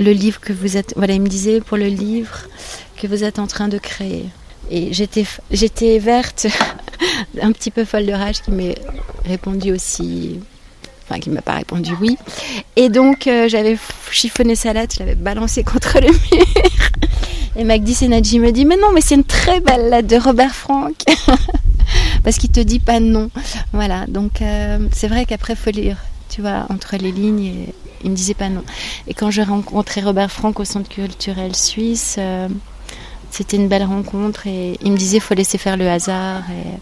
le 0.00 0.12
livre 0.12 0.40
que 0.40 0.52
vous 0.52 0.76
êtes. 0.76 0.94
Voilà, 0.96 1.14
il 1.14 1.20
me 1.20 1.28
disait 1.28 1.60
pour 1.60 1.76
le 1.76 1.86
livre 1.86 2.40
que 2.96 3.06
vous 3.06 3.24
êtes 3.24 3.38
en 3.38 3.46
train 3.46 3.68
de 3.68 3.78
créer. 3.78 4.26
Et 4.70 4.94
j'étais, 4.94 5.26
j'étais 5.50 5.98
verte, 5.98 6.46
un 7.42 7.52
petit 7.52 7.70
peu 7.70 7.84
folle 7.84 8.06
de 8.06 8.12
rage, 8.12 8.40
qui 8.40 8.50
m'est 8.50 8.78
répondu 9.26 9.72
aussi 9.72 10.40
enfin 11.06 11.20
qui 11.20 11.30
m'a 11.30 11.42
pas 11.42 11.56
répondu 11.56 11.92
oui. 12.00 12.16
Et 12.76 12.88
donc 12.88 13.26
euh, 13.26 13.48
j'avais 13.48 13.76
chiffonné 14.10 14.54
sa 14.54 14.72
lettre, 14.72 14.94
je 14.94 15.00
l'avais 15.00 15.14
balancée 15.14 15.62
contre 15.62 16.00
le 16.00 16.08
mur. 16.08 16.46
Et 17.56 17.64
Magdi 17.64 17.94
Senadji 17.94 18.38
me 18.38 18.50
dit 18.50 18.64
mais 18.64 18.76
non 18.76 18.90
mais 18.92 19.00
c'est 19.00 19.14
une 19.14 19.24
très 19.24 19.60
belle 19.60 19.90
lettre 19.90 20.08
de 20.08 20.16
Robert 20.16 20.54
Frank 20.54 20.94
parce 22.24 22.38
qu'il 22.38 22.50
te 22.50 22.60
dit 22.60 22.80
pas 22.80 22.98
non. 22.98 23.30
Voilà 23.72 24.06
donc 24.08 24.42
euh, 24.42 24.88
c'est 24.92 25.08
vrai 25.08 25.26
qu'après 25.26 25.54
faut 25.54 25.70
lire, 25.70 25.98
tu 26.28 26.40
vois 26.40 26.66
entre 26.70 26.96
les 26.96 27.12
lignes 27.12 27.44
et 27.44 27.74
il 28.02 28.10
me 28.10 28.16
disait 28.16 28.34
pas 28.34 28.48
non. 28.48 28.64
Et 29.06 29.14
quand 29.14 29.30
j'ai 29.30 29.44
rencontré 29.44 30.00
Robert 30.00 30.32
Frank 30.32 30.58
au 30.58 30.64
Centre 30.64 30.88
culturel 30.88 31.54
suisse, 31.54 32.16
euh, 32.18 32.48
c'était 33.30 33.56
une 33.56 33.68
belle 33.68 33.84
rencontre 33.84 34.46
et 34.46 34.78
il 34.82 34.92
me 34.92 34.96
disait 34.96 35.20
faut 35.20 35.34
laisser 35.34 35.58
faire 35.58 35.76
le 35.76 35.88
hasard 35.88 36.42
et 36.50 36.78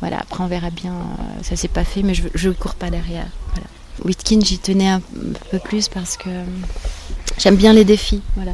voilà 0.00 0.18
après 0.18 0.44
on 0.44 0.48
verra 0.48 0.70
bien. 0.70 0.94
Ça 1.42 1.56
s'est 1.56 1.68
pas 1.68 1.84
fait 1.84 2.02
mais 2.02 2.14
je 2.14 2.48
ne 2.48 2.54
cours 2.54 2.74
pas 2.74 2.90
derrière. 2.90 3.28
Voilà. 3.52 3.68
Whitkin 4.04 4.40
j'y 4.40 4.58
tenais 4.58 4.88
un 4.88 5.00
peu 5.50 5.58
plus 5.60 5.88
parce 5.88 6.16
que 6.16 6.28
j'aime 7.38 7.56
bien 7.56 7.72
les 7.72 7.84
défis. 7.84 8.22
Voilà. 8.36 8.52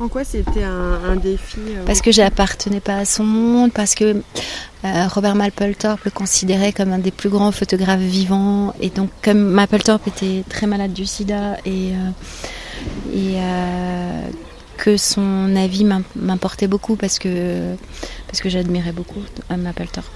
En 0.00 0.06
quoi 0.06 0.22
c'était 0.22 0.62
un, 0.62 1.16
défi 1.16 1.58
euh, 1.58 1.84
Parce 1.84 2.02
que 2.02 2.12
j'appartenais 2.12 2.78
pas 2.78 2.98
à 2.98 3.04
son 3.04 3.24
monde, 3.24 3.72
parce 3.72 3.96
que 3.96 4.22
euh, 4.84 5.08
Robert 5.08 5.34
Mapplethorpe 5.34 6.04
le 6.04 6.12
considérait 6.12 6.72
comme 6.72 6.92
un 6.92 7.00
des 7.00 7.10
plus 7.10 7.28
grands 7.28 7.50
photographes 7.50 7.98
vivants, 7.98 8.72
et 8.80 8.90
donc 8.90 9.10
comme 9.22 9.38
Mapplethorpe 9.40 10.06
était 10.06 10.44
très 10.48 10.68
malade 10.68 10.92
du 10.92 11.04
sida 11.04 11.56
et, 11.66 11.94
euh, 13.16 14.28
que 14.76 14.96
son 14.96 15.56
avis 15.56 15.84
m'importait 16.14 16.68
beaucoup 16.68 16.94
parce 16.94 17.18
que 17.18 17.74
parce 18.28 18.40
que 18.40 18.48
j'admirais 18.48 18.92
beaucoup 18.92 19.20
Mapplethorpe. 19.50 20.06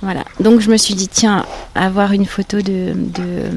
Voilà. 0.00 0.24
Donc 0.38 0.60
je 0.60 0.70
me 0.70 0.76
suis 0.76 0.94
dit 0.94 1.08
tiens, 1.08 1.44
avoir 1.74 2.12
une 2.12 2.26
photo 2.26 2.58
de, 2.60 2.92
de 2.94 3.50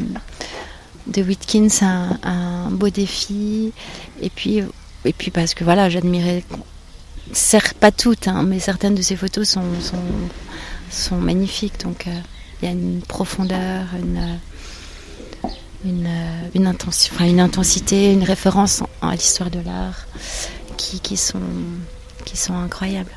de 1.08 1.22
Whitkins 1.22 1.68
un, 1.82 2.18
un, 2.24 2.72
beau 2.72 2.89
défi 2.89 3.74
et 4.22 4.30
puis 4.32 4.63
et 5.05 5.13
puis 5.13 5.31
parce 5.31 5.53
que 5.53 5.63
voilà, 5.63 5.89
j'admirais, 5.89 6.43
certes 7.34 7.74
pas 7.74 7.91
toutes, 7.91 8.27
hein, 8.27 8.43
mais 8.43 8.60
certaines 8.60 8.96
de 8.96 9.01
ces 9.01 9.15
photos 9.15 9.50
sont, 9.50 9.63
sont, 9.81 9.98
sont 10.89 11.17
magnifiques. 11.17 11.81
Donc 11.84 12.08
euh, 12.08 12.12
il 12.62 12.65
y 12.65 12.67
a 12.67 12.72
une 12.72 13.01
profondeur, 13.01 13.86
une, 14.00 14.39
une, 15.86 16.10
une, 16.53 16.67
enfin, 16.67 17.25
une 17.25 17.39
intensité, 17.39 18.13
une 18.13 18.24
référence 18.24 18.84
à 19.01 19.12
l'histoire 19.13 19.50
de 19.50 19.60
l'art 19.60 20.05
qui, 20.77 21.00
qui, 21.00 21.17
sont, 21.17 21.39
qui 22.25 22.38
sont 22.38 22.55
incroyables. 22.55 23.12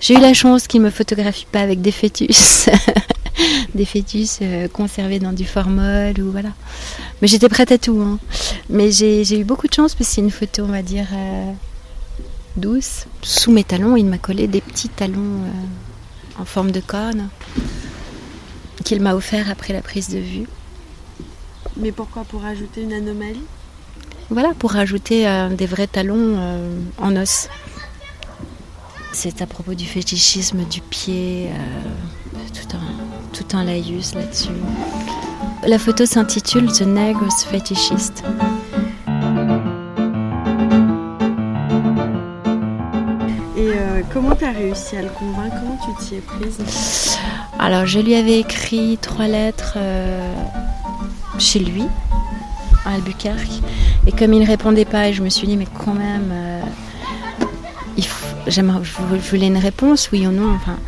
J'ai 0.00 0.14
eu 0.14 0.20
la 0.20 0.32
chance 0.32 0.68
qu'il 0.68 0.80
ne 0.80 0.86
me 0.86 0.90
photographie 0.90 1.46
pas 1.50 1.60
avec 1.60 1.80
des 1.80 1.90
fœtus. 1.92 2.68
des 3.74 3.84
fœtus 3.84 4.38
euh, 4.42 4.68
conservés 4.68 5.18
dans 5.18 5.32
du 5.32 5.44
formol 5.44 6.14
ou 6.20 6.30
voilà. 6.30 6.50
Mais 7.20 7.28
j'étais 7.28 7.48
prête 7.48 7.72
à 7.72 7.78
tout. 7.78 8.00
Hein. 8.00 8.18
Mais 8.68 8.90
j'ai 8.90 9.38
eu 9.38 9.44
beaucoup 9.44 9.66
de 9.66 9.74
chance 9.74 9.94
parce 9.94 10.08
que 10.08 10.14
c'est 10.14 10.20
une 10.20 10.30
photo, 10.30 10.64
on 10.64 10.72
va 10.72 10.82
dire, 10.82 11.06
euh, 11.12 11.52
douce. 12.56 13.06
Sous 13.22 13.50
mes 13.50 13.64
talons, 13.64 13.96
il 13.96 14.06
m'a 14.06 14.18
collé 14.18 14.46
des 14.46 14.60
petits 14.60 14.88
talons 14.88 15.42
euh, 15.42 16.40
en 16.40 16.44
forme 16.44 16.70
de 16.70 16.80
corne 16.80 17.28
qu'il 18.84 19.00
m'a 19.00 19.14
offert 19.14 19.50
après 19.50 19.72
la 19.72 19.82
prise 19.82 20.08
de 20.10 20.18
vue. 20.18 20.46
Mais 21.76 21.92
pourquoi? 21.92 22.24
Pour 22.24 22.44
ajouter 22.44 22.82
une 22.82 22.92
anomalie? 22.92 23.42
Voilà, 24.30 24.54
pour 24.54 24.72
rajouter 24.72 25.26
des 25.56 25.66
vrais 25.66 25.86
talons 25.86 26.38
en 26.98 27.16
os. 27.16 27.48
C'est 29.12 29.42
à 29.42 29.46
propos 29.46 29.74
du 29.74 29.86
fétichisme 29.86 30.64
du 30.64 30.80
pied, 30.80 31.48
tout 32.54 32.76
un, 32.76 33.05
tout 33.36 33.56
un 33.56 33.64
laïus 33.64 34.14
là-dessus. 34.14 34.48
La 35.66 35.78
photo 35.78 36.06
s'intitule 36.06 36.72
The 36.72 36.82
Negro's 36.82 37.44
Fetishist. 37.50 38.22
Et 43.56 43.68
euh, 43.68 44.02
comment 44.12 44.34
tu 44.34 44.44
as 44.44 44.52
réussi 44.52 44.96
à 44.96 45.02
le 45.02 45.08
convaincre? 45.10 45.56
Comment 45.60 45.78
tu 45.84 46.04
t'y 46.04 46.14
es 46.14 46.20
prise? 46.20 46.56
Alors, 47.58 47.84
je 47.84 47.98
lui 47.98 48.14
avais 48.14 48.38
écrit 48.40 48.98
trois 49.02 49.26
lettres 49.26 49.74
euh, 49.76 50.34
chez 51.38 51.58
lui, 51.58 51.84
à 52.86 52.94
Albuquerque. 52.94 53.60
Et 54.06 54.12
comme 54.12 54.32
il 54.32 54.40
ne 54.40 54.46
répondait 54.46 54.84
pas, 54.86 55.12
je 55.12 55.22
me 55.22 55.28
suis 55.28 55.46
dit, 55.46 55.58
mais 55.58 55.66
quand 55.84 55.94
même, 55.94 56.30
euh, 56.32 56.62
je 58.46 58.62
voulais 59.30 59.48
une 59.48 59.58
réponse, 59.58 60.10
oui 60.12 60.26
ou 60.26 60.32
non? 60.32 60.54
Enfin, 60.54 60.78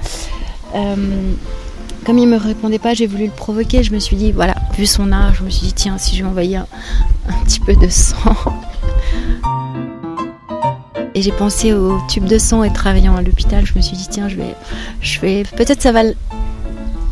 comme 2.08 2.16
il 2.16 2.26
me 2.26 2.38
répondait 2.38 2.78
pas, 2.78 2.94
j'ai 2.94 3.06
voulu 3.06 3.26
le 3.26 3.30
provoquer. 3.30 3.82
Je 3.82 3.92
me 3.92 3.98
suis 3.98 4.16
dit, 4.16 4.32
voilà, 4.32 4.54
vu 4.78 4.86
son 4.86 5.12
âge, 5.12 5.36
je 5.40 5.44
me 5.44 5.50
suis 5.50 5.66
dit, 5.66 5.74
tiens, 5.74 5.98
si 5.98 6.16
je 6.16 6.22
lui 6.22 6.30
envoyais 6.30 6.56
un, 6.56 6.66
petit 7.44 7.60
peu 7.60 7.76
de 7.76 7.86
sang. 7.86 8.34
Et 11.14 11.20
j'ai 11.20 11.32
pensé 11.32 11.74
au 11.74 11.98
tube 12.08 12.24
de 12.24 12.38
sang 12.38 12.64
et 12.64 12.72
travaillant 12.72 13.14
à 13.14 13.20
l'hôpital, 13.20 13.66
je 13.66 13.74
me 13.74 13.82
suis 13.82 13.94
dit, 13.94 14.08
tiens, 14.08 14.26
je 14.26 14.36
vais, 14.36 14.54
je 15.02 15.20
vais, 15.20 15.42
peut-être 15.54 15.82
ça 15.82 15.92
va 15.92 16.02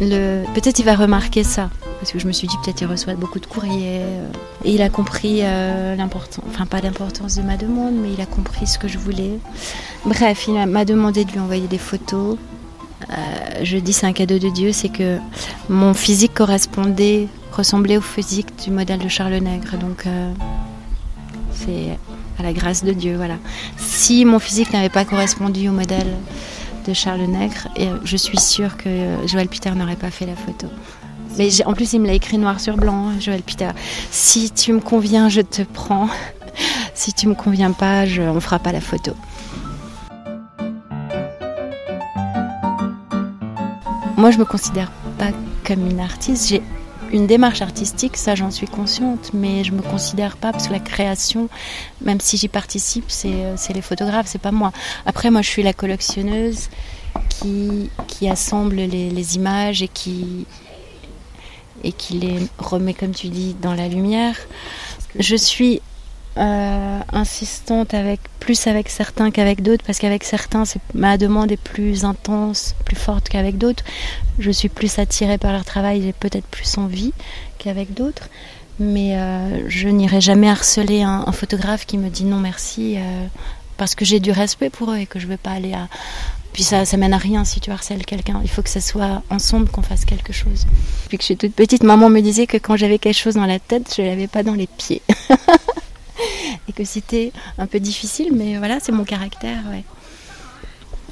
le, 0.01 0.45
peut-être 0.55 0.79
il 0.79 0.87
va 0.87 0.95
remarquer 0.95 1.45
ça. 1.45 1.69
Parce 2.01 2.11
que 2.11 2.19
je 2.19 2.27
me 2.27 2.33
suis 2.33 2.49
dit, 2.49 2.57
peut-être 2.65 2.81
il 2.81 2.87
reçoit 2.87 3.17
beaucoup 3.17 3.39
de 3.39 3.45
courriers. 3.45 4.01
Euh, 4.01 4.29
et 4.65 4.77
il 4.77 4.81
a 4.81 4.89
compris 4.89 5.41
euh, 5.43 5.95
l'importance, 5.95 6.43
enfin 6.49 6.65
pas 6.65 6.81
l'importance 6.81 7.37
de 7.37 7.43
ma 7.43 7.59
demande, 7.59 7.97
mais 7.97 8.15
il 8.15 8.21
a 8.23 8.27
compris 8.27 8.67
ce 8.67 8.79
que 8.79 8.89
je 8.89 8.97
voulais. 8.97 9.39
Bref, 10.07 10.47
il 10.49 10.55
m'a 10.55 10.87
demandé 10.87 11.27
de 11.27 11.33
lui 11.33 11.39
envoyer 11.41 11.67
des 11.69 11.77
photos. 11.77 12.39
Euh, 13.03 13.61
je 13.63 13.77
dis 13.77 13.93
c'est 13.93 14.07
un 14.07 14.13
cadeau 14.13 14.39
de 14.39 14.49
Dieu, 14.49 14.73
c'est 14.73 14.89
que 14.89 15.19
mon 15.69 15.95
physique 15.95 16.35
correspondait, 16.35 17.29
ressemblait 17.53 17.97
au 17.97 18.01
physique 18.01 18.49
du 18.65 18.71
modèle 18.71 18.99
de 18.99 19.09
Charles 19.09 19.35
Nègre. 19.35 19.77
Donc 19.79 20.07
euh, 20.07 20.33
c'est 21.53 21.99
à 22.39 22.43
la 22.43 22.53
grâce 22.53 22.85
de 22.85 22.93
Dieu, 22.93 23.17
voilà. 23.17 23.37
Si 23.79 24.25
mon 24.25 24.39
physique 24.39 24.73
n'avait 24.73 24.89
pas 24.89 25.05
correspondu 25.05 25.69
au 25.69 25.73
modèle 25.73 26.13
de 26.87 26.93
Charles 26.93 27.23
Nègre, 27.23 27.69
et 27.77 27.89
je 28.05 28.17
suis 28.17 28.39
sûre 28.39 28.77
que 28.77 29.27
Joël 29.27 29.49
Peter 29.49 29.71
n'aurait 29.71 29.97
pas 29.97 30.11
fait 30.11 30.27
la 30.27 30.37
photo. 30.37 30.69
Mais 31.39 31.51
en 31.67 31.75
plus, 31.75 31.93
il 31.93 32.01
me 32.01 32.07
l'a 32.07 32.15
écrit 32.15 32.39
noir 32.39 32.61
sur 32.61 32.77
blanc, 32.77 33.09
hein, 33.09 33.21
Joël 33.21 33.43
Peter. 33.43 33.69
Si 34.11 34.51
tu 34.51 34.73
me 34.73 34.81
conviens, 34.81 35.29
je 35.29 35.43
te 35.43 35.63
prends. 35.63 36.09
si 36.95 37.13
tu 37.13 37.29
me 37.29 37.35
conviens 37.35 37.73
pas, 37.73 38.07
je, 38.07 38.23
on 38.23 38.41
fera 38.41 38.59
pas 38.59 38.73
la 38.73 38.81
photo. 38.81 39.13
Moi, 44.17 44.31
je 44.31 44.39
me 44.39 44.47
considère 44.47 44.91
pas 45.19 45.31
comme 45.65 45.91
une 45.91 46.01
artiste. 46.01 46.49
J'ai 46.49 46.63
une 47.13 47.27
démarche 47.27 47.61
artistique, 47.61 48.17
ça 48.17 48.35
j'en 48.35 48.51
suis 48.51 48.67
consciente, 48.67 49.31
mais 49.35 49.63
je 49.63 49.73
me 49.73 49.83
considère 49.83 50.39
pas 50.39 50.53
parce 50.53 50.69
que 50.69 50.73
la 50.73 50.81
création, 50.81 51.49
même 52.01 52.21
si 52.21 52.39
j'y 52.39 52.49
participe, 52.49 53.05
c'est 53.09 53.45
euh, 53.45 53.57
les 53.75 53.83
photographes, 53.83 54.27
c'est 54.27 54.41
pas 54.41 54.53
moi. 54.53 54.73
Après, 55.05 55.31
moi, 55.31 55.43
je 55.43 55.49
suis 55.51 55.63
la 55.63 55.75
collectionneuse 55.75 56.71
qui, 57.29 57.91
qui 58.09 58.29
assemble 58.29 58.77
les, 58.77 59.11
les 59.11 59.37
images 59.37 59.83
et 59.83 59.89
qui 59.89 60.47
et 61.85 61.93
qui 61.93 62.15
les 62.15 62.39
remet, 62.59 62.95
comme 62.95 63.13
tu 63.13 63.29
dis, 63.29 63.55
dans 63.61 63.75
la 63.75 63.87
lumière. 63.87 64.37
Je 65.19 65.37
suis 65.37 65.83
euh, 66.39 67.01
insistante 67.13 67.95
avec 67.95 68.21
plus 68.41 68.67
avec 68.67 68.89
certains 68.89 69.31
qu'avec 69.31 69.63
d'autres 69.63 69.83
parce 69.85 69.99
qu'avec 69.99 70.23
certains 70.23 70.65
ma 70.95 71.17
demande 71.17 71.51
est 71.51 71.57
plus 71.57 72.05
intense, 72.05 72.75
plus 72.85 72.97
forte 72.97 73.29
qu'avec 73.29 73.59
d'autres. 73.59 73.85
Je 74.39 74.51
suis 74.51 74.69
plus 74.69 74.99
attirée 74.99 75.39
par 75.39 75.53
leur 75.53 75.65
travail, 75.65 76.03
j'ai 76.03 76.13
peut-être 76.13 76.47
plus 76.47 76.77
envie 76.79 77.13
qu'avec 77.59 77.95
d'autres. 77.95 78.29
Mais 78.79 79.17
euh, 79.17 79.69
je 79.69 79.89
n'irai 79.89 80.21
jamais 80.21 80.51
harceler 80.51 81.03
un, 81.03 81.33
photographe 81.33 81.87
qui 81.87 81.97
me 81.97 82.11
dit 82.11 82.25
non 82.25 82.37
merci 82.37 82.97
euh, 82.99 83.27
parce 83.79 83.95
que 83.95 84.05
j'ai 84.05 84.21
du 84.21 84.31
respect 84.31 84.69
pour 84.69 84.93
eux 84.93 84.99
et 84.99 85.07
que 85.07 85.19
je 85.19 85.27
ne 85.27 85.33
veux 85.33 85.39
pas 85.39 85.53
aller 85.53 85.73
à. 85.73 85.89
Puis 86.53 86.63
ça, 86.63 86.85
ça 86.85 86.97
mène 86.97 87.13
à 87.13 87.19
rien 87.19 87.45
si 87.45 87.61
tu 87.61 87.71
harcèles 87.71 88.05
quelqu'un. 88.05 88.41
Il 88.43 88.49
faut 88.49 88.63
que 88.63 88.71
ce 88.71 88.81
soit 88.81 89.23
ensemble 89.31 89.69
qu'on 89.69 89.83
fasse 89.83 90.05
quelque 90.05 90.33
chose. 90.33 90.67
Depuis 91.05 91.19
que 91.19 91.23
je 91.23 91.27
suis 91.27 91.37
toute 91.37 91.55
petite, 91.55 91.83
maman 91.83 92.09
me 92.09 92.21
disait 92.21 92.47
que 92.47 92.57
quand 92.57 92.77
j'avais 92.77 92.99
quelque 92.99 93.19
chose 93.19 93.35
dans 93.35 93.47
la 93.47 93.59
tête, 93.59 93.95
je 93.97 94.03
l'avais 94.03 94.27
pas 94.27 94.43
dans 94.43 94.55
les 94.55 94.67
pieds. 94.67 95.03
et 96.69 96.73
que 96.73 96.85
c'était 96.85 97.33
un 97.59 97.67
peu 97.67 97.81
difficile, 97.81 98.33
mais 98.33 98.59
voilà, 98.59 98.79
c'est 98.81 98.93
mon 98.93 99.05
caractère. 99.05 99.63
Ouais. 99.71 99.85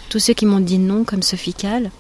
Tous 0.09 0.19
ceux 0.19 0.35
qui 0.35 0.47
m'ont 0.47 0.61
dit 0.61 0.79
non, 0.79 1.05
comme 1.05 1.23
Sophie 1.23 1.55
Cal, 1.55 1.91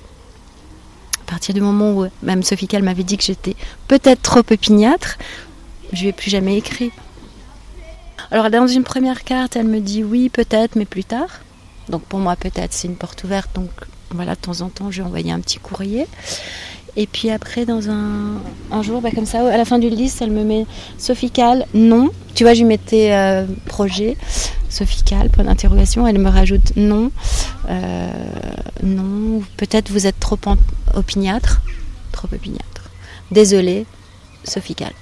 à 1.27 1.31
partir 1.31 1.55
du 1.55 1.61
moment 1.61 1.93
où 1.93 2.07
même 2.23 2.43
Sophie 2.43 2.69
Cal 2.69 2.83
m'avait 2.83 3.03
dit 3.03 3.17
que 3.17 3.25
j'étais 3.25 3.57
peut-être 3.89 4.23
trop 4.23 4.41
opiniâtre, 4.41 5.17
je 5.93 6.03
lui 6.03 6.09
ai 6.09 6.13
plus 6.13 6.31
jamais 6.31 6.57
écrit. 6.57 6.93
Alors 8.31 8.51
dans 8.51 8.67
une 8.67 8.85
première 8.85 9.25
carte, 9.25 9.57
elle 9.57 9.67
me 9.67 9.81
dit 9.81 10.03
oui, 10.03 10.29
peut-être, 10.29 10.77
mais 10.77 10.85
plus 10.85 11.05
tard. 11.05 11.29
Donc 11.89 12.03
pour 12.03 12.19
moi, 12.19 12.37
peut-être, 12.37 12.73
c'est 12.73 12.89
une 12.89 12.97
porte 12.97 13.25
ouverte. 13.25 13.51
Donc 13.55 13.71
voilà, 14.11 14.35
de 14.35 14.41
temps 14.41 14.61
en 14.61 14.69
temps, 14.69 14.91
j'ai 14.91 15.03
envoyé 15.03 15.33
un 15.33 15.41
petit 15.41 15.59
courrier. 15.59 16.07
Et 16.97 17.07
puis 17.07 17.31
après, 17.31 17.65
dans 17.65 17.91
un, 17.91 18.83
jour, 18.83 19.01
bah, 19.01 19.11
comme 19.15 19.27
ça, 19.27 19.41
à 19.53 19.57
la 19.57 19.65
fin 19.65 19.79
du 19.79 19.89
liste, 19.89 20.23
elle 20.23 20.31
me 20.31 20.45
met 20.45 20.67
Sophie 20.99 21.31
Cal, 21.31 21.67
non. 21.75 22.11
Tu 22.35 22.45
vois, 22.45 22.55
je 22.55 22.61
lui 22.61 22.67
mettais 22.67 23.13
euh, 23.13 23.47
projet, 23.67 24.17
Sophie 24.69 25.03
Cal, 25.03 25.31
point 25.31 25.45
d'interrogation. 25.45 26.07
Elle 26.07 26.19
me 26.19 26.29
rajoute 26.29 26.73
non. 26.77 27.11
Euh, 27.69 28.09
non, 28.83 29.43
peut-être 29.57 29.91
vous 29.91 30.07
êtes 30.07 30.21
trop 30.21 30.39
opiniâtre. 30.95 31.63
Trop 32.13 32.29
opiniâtre. 32.33 32.91
Désolée. 33.31 33.87
Sophie 34.45 34.75
Cal. 34.75 34.93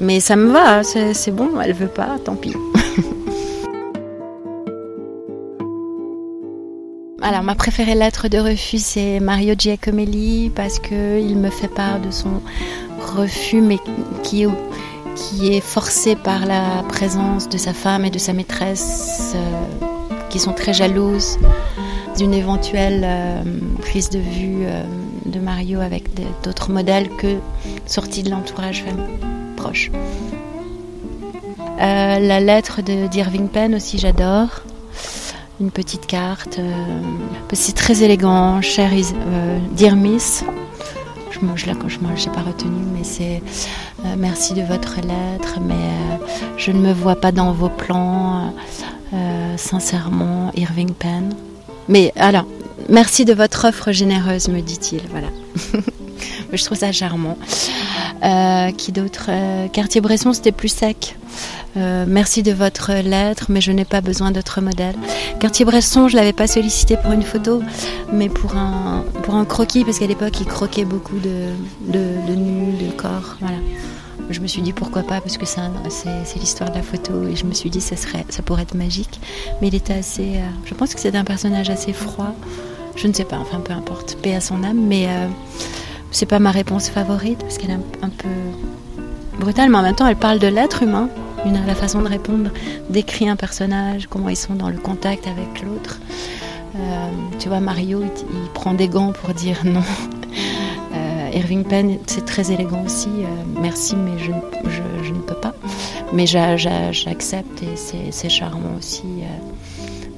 Mais 0.00 0.20
ça 0.20 0.36
me 0.36 0.50
va, 0.50 0.82
c'est 0.82 1.30
bon, 1.30 1.60
elle 1.60 1.74
veut 1.74 1.86
pas, 1.86 2.18
tant 2.24 2.34
pis. 2.34 2.54
Alors 7.24 7.44
ma 7.44 7.54
préférée 7.54 7.94
lettre 7.94 8.26
de 8.26 8.38
refus 8.38 8.78
c'est 8.78 9.20
Mario 9.20 9.54
Giacomelli 9.56 10.50
parce 10.50 10.80
qu'il 10.80 11.36
me 11.36 11.50
fait 11.50 11.68
part 11.68 12.00
de 12.00 12.10
son 12.10 12.42
refus 13.16 13.60
mais 13.60 13.78
qui, 14.24 14.44
qui 15.14 15.54
est 15.54 15.60
forcé 15.60 16.16
par 16.16 16.46
la 16.46 16.82
présence 16.88 17.48
de 17.48 17.58
sa 17.58 17.72
femme 17.74 18.04
et 18.04 18.10
de 18.10 18.18
sa 18.18 18.32
maîtresse 18.32 19.34
euh, 19.36 19.86
qui 20.30 20.40
sont 20.40 20.52
très 20.52 20.72
jalouses 20.72 21.38
d'une 22.18 22.34
éventuelle 22.34 23.02
euh, 23.04 23.42
prise 23.80 24.10
de 24.10 24.18
vue 24.18 24.64
euh, 24.64 24.82
de 25.24 25.38
Mario 25.38 25.80
avec 25.80 26.08
d'autres 26.42 26.72
modèles 26.72 27.08
que 27.08 27.36
sortis 27.86 28.24
de 28.24 28.30
l'entourage 28.30 28.84
proche. 29.56 29.92
la 31.78 32.40
lettre 32.40 32.82
d'Irving 32.82 33.46
Penn 33.46 33.76
aussi 33.76 33.98
j'adore. 33.98 34.64
Une 35.62 35.70
petite 35.70 36.06
carte. 36.06 36.58
c'est 37.54 37.74
très 37.74 38.02
élégant, 38.02 38.60
cher 38.60 38.90
Dear 39.76 39.96
Miss 39.96 40.44
je 41.56 41.66
la 41.66 41.72
je 42.14 42.28
n'ai 42.28 42.34
pas 42.34 42.42
retenu, 42.42 42.76
mais 42.92 43.04
c'est 43.04 43.42
euh, 44.04 44.14
merci 44.16 44.54
de 44.54 44.62
votre 44.62 44.96
lettre, 44.96 45.58
mais 45.60 45.74
euh, 45.74 46.26
je 46.56 46.70
ne 46.70 46.78
me 46.78 46.92
vois 46.92 47.16
pas 47.16 47.32
dans 47.32 47.52
vos 47.52 47.68
plans, 47.68 48.54
euh, 49.12 49.56
sincèrement, 49.56 50.52
Irving 50.56 50.92
Penn. 50.92 51.34
Mais 51.88 52.12
alors, 52.16 52.44
merci 52.88 53.24
de 53.24 53.34
votre 53.34 53.66
offre 53.68 53.92
généreuse, 53.92 54.48
me 54.48 54.60
dit-il. 54.60 55.02
Voilà. 55.10 55.28
je 56.52 56.64
trouve 56.64 56.78
ça 56.78 56.92
charmant. 56.92 57.36
qui 58.76 58.92
d'autre 58.92 59.30
Cartier-Bresson, 59.72 60.32
c'était 60.32 60.52
plus 60.52 60.68
sec. 60.68 61.16
Euh, 61.76 62.04
merci 62.06 62.42
de 62.42 62.52
votre 62.52 62.92
lettre, 62.92 63.46
mais 63.48 63.60
je 63.60 63.72
n'ai 63.72 63.84
pas 63.84 64.00
besoin 64.00 64.30
d'autres 64.30 64.60
modèles. 64.60 64.96
Cartier-Bresson, 65.40 66.08
je 66.08 66.16
l'avais 66.16 66.32
pas 66.34 66.46
sollicité 66.46 66.96
pour 66.96 67.12
une 67.12 67.22
photo, 67.22 67.62
mais 68.12 68.28
pour 68.28 68.56
un, 68.56 69.04
pour 69.22 69.34
un 69.34 69.44
croquis, 69.44 69.84
parce 69.84 69.98
qu'à 69.98 70.06
l'époque, 70.06 70.38
il 70.40 70.46
croquait 70.46 70.84
beaucoup 70.84 71.18
de, 71.18 71.48
de, 71.92 72.28
de 72.28 72.34
nus, 72.34 72.72
de 72.72 72.90
corps. 72.90 73.36
Voilà. 73.40 73.56
Je 74.30 74.40
me 74.40 74.46
suis 74.46 74.62
dit 74.62 74.72
pourquoi 74.72 75.02
pas, 75.02 75.20
parce 75.20 75.36
que 75.36 75.46
c'est 75.46 76.38
l'histoire 76.38 76.70
de 76.70 76.76
la 76.76 76.82
photo, 76.82 77.26
et 77.26 77.36
je 77.36 77.44
me 77.44 77.54
suis 77.54 77.70
dit 77.70 77.80
ça, 77.80 77.96
serait, 77.96 78.24
ça 78.28 78.42
pourrait 78.42 78.62
être 78.62 78.74
magique. 78.74 79.20
Mais 79.60 79.68
il 79.68 79.74
était 79.74 79.94
assez. 79.94 80.36
Euh, 80.36 80.48
je 80.64 80.74
pense 80.74 80.94
que 80.94 81.00
c'est 81.00 81.14
un 81.16 81.24
personnage 81.24 81.70
assez 81.70 81.92
froid. 81.92 82.34
Je 82.96 83.08
ne 83.08 83.14
sais 83.14 83.24
pas, 83.24 83.38
enfin 83.38 83.60
peu 83.60 83.72
importe, 83.72 84.18
paix 84.20 84.34
à 84.34 84.40
son 84.42 84.62
âme, 84.62 84.78
mais 84.78 85.06
euh, 85.06 85.26
c'est 86.10 86.26
pas 86.26 86.38
ma 86.38 86.50
réponse 86.50 86.90
favorite, 86.90 87.38
parce 87.38 87.56
qu'elle 87.56 87.70
est 87.70 87.78
un 88.02 88.10
peu 88.10 88.28
brutale, 89.40 89.70
mais 89.70 89.78
en 89.78 89.82
même 89.82 89.94
temps, 89.94 90.06
elle 90.06 90.16
parle 90.16 90.38
de 90.38 90.46
l'être 90.46 90.82
humain 90.82 91.08
une, 91.44 91.64
la 91.66 91.74
façon 91.74 92.02
de 92.02 92.08
répondre 92.08 92.50
décrit 92.90 93.28
un 93.28 93.36
personnage, 93.36 94.06
comment 94.08 94.28
ils 94.28 94.36
sont 94.36 94.54
dans 94.54 94.68
le 94.68 94.78
contact 94.78 95.26
avec 95.26 95.62
l'autre. 95.62 96.00
Euh, 96.76 97.10
tu 97.38 97.48
vois, 97.48 97.60
Mario, 97.60 98.02
il, 98.02 98.50
prend 98.54 98.74
des 98.74 98.88
gants 98.88 99.12
pour 99.12 99.34
dire 99.34 99.60
non. 99.64 99.82
Euh, 100.94 101.30
Irving 101.34 101.64
Penn, 101.64 101.98
c'est 102.06 102.24
très 102.24 102.52
élégant 102.52 102.84
aussi. 102.84 103.08
Euh, 103.08 103.26
merci, 103.60 103.96
mais 103.96 104.18
je, 104.18 104.32
je, 105.02 105.12
ne 105.12 105.20
peux 105.20 105.34
pas. 105.34 105.54
Mais 106.12 106.26
j'accepte 106.26 107.62
et 107.62 108.10
c'est 108.10 108.28
charmant 108.28 108.76
aussi. 108.78 109.04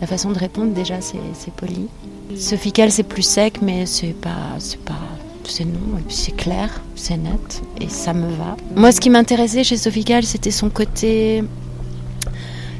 la 0.01 0.07
façon 0.07 0.31
de 0.31 0.39
répondre, 0.39 0.73
déjà, 0.73 1.01
c'est 1.01 1.55
poli. 1.55 1.89
Sophie 2.37 2.73
c'est 2.89 3.03
plus 3.03 3.23
sec, 3.23 3.61
mais 3.63 3.87
c'est 3.87 4.15
pas, 4.15 4.59
pas 4.85 4.95
c'est 5.51 5.65
non, 5.65 5.99
et 5.99 6.03
puis 6.03 6.17
c'est 6.17 6.37
clair, 6.37 6.83
c'est 6.95 7.17
net, 7.17 7.63
et 7.81 7.89
ça 7.89 8.13
me 8.13 8.29
va. 8.35 8.57
Moi, 8.77 8.93
ce 8.93 9.01
qui 9.01 9.11
m'intéressait 9.11 9.65
chez 9.65 9.77
Sophie 9.77 10.05
c'était 10.23 10.51
son 10.51 10.71
côté. 10.71 11.43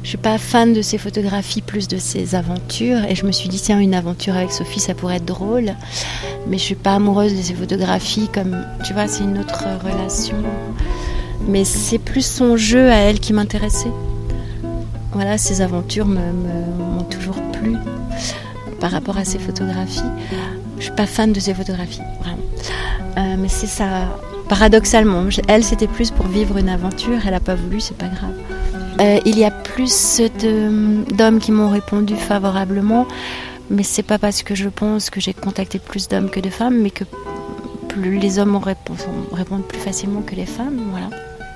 Je 0.03 0.09
suis 0.09 0.17
pas 0.17 0.37
fan 0.37 0.71
de 0.73 0.83
ses 0.83 0.99
photographies, 0.99 1.61
plus 1.61 1.87
de 1.87 1.97
ses 1.97 2.35
aventures, 2.35 3.03
et 3.09 3.15
je 3.15 3.25
me 3.25 3.31
suis 3.31 3.49
dit 3.49 3.59
tiens 3.59 3.79
une 3.79 3.95
aventure 3.95 4.35
avec 4.35 4.51
Sophie, 4.51 4.79
ça 4.79 4.93
pourrait 4.93 5.15
être 5.15 5.25
drôle, 5.25 5.73
mais 6.47 6.59
je 6.59 6.63
suis 6.63 6.75
pas 6.75 6.95
amoureuse 6.95 7.35
de 7.35 7.41
ses 7.41 7.55
photographies, 7.55 8.29
comme 8.31 8.55
tu 8.83 8.93
vois, 8.93 9.07
c'est 9.07 9.23
une 9.23 9.39
autre 9.39 9.63
relation. 9.83 10.37
Mais 11.47 11.63
c'est 11.63 11.97
plus 11.97 12.25
son 12.25 12.55
jeu 12.55 12.91
à 12.91 12.97
elle 12.97 13.19
qui 13.19 13.33
m'intéressait. 13.33 13.91
Voilà, 15.13 15.37
ses 15.37 15.61
aventures 15.61 16.05
m'ont 16.05 17.03
toujours 17.09 17.41
plu 17.51 17.75
par 18.85 18.91
rapport 18.91 19.17
à 19.17 19.25
ses 19.25 19.39
photographies. 19.39 20.11
Je 20.77 20.83
suis 20.83 20.91
pas 20.91 21.07
fan 21.07 21.33
de 21.33 21.39
ses 21.39 21.55
photographies, 21.55 22.03
vraiment. 22.19 22.37
Euh, 23.17 23.35
mais 23.35 23.47
c'est 23.47 23.65
ça, 23.65 24.15
paradoxalement. 24.47 25.23
Elle, 25.47 25.63
c'était 25.63 25.87
plus 25.87 26.11
pour 26.11 26.27
vivre 26.27 26.55
une 26.59 26.69
aventure. 26.69 27.17
Elle 27.25 27.31
n'a 27.31 27.39
pas 27.39 27.55
voulu, 27.55 27.79
c'est 27.79 27.97
pas 27.97 28.09
grave. 28.09 28.35
Euh, 29.01 29.19
il 29.25 29.39
y 29.39 29.43
a 29.43 29.49
plus 29.49 30.21
d'hommes 31.17 31.39
qui 31.39 31.51
m'ont 31.51 31.71
répondu 31.71 32.15
favorablement, 32.15 33.07
mais 33.71 33.81
c'est 33.81 34.03
pas 34.03 34.19
parce 34.19 34.43
que 34.43 34.53
je 34.53 34.69
pense 34.69 35.09
que 35.09 35.19
j'ai 35.19 35.33
contacté 35.33 35.79
plus 35.79 36.07
d'hommes 36.07 36.29
que 36.29 36.39
de 36.39 36.51
femmes, 36.51 36.79
mais 36.79 36.91
que 36.91 37.05
plus 37.87 38.19
les 38.19 38.37
hommes 38.37 38.55
répondent 38.55 39.67
plus 39.67 39.79
facilement 39.79 40.21
que 40.21 40.35
les 40.35 40.45
femmes, 40.45 40.79
voilà. 40.91 41.09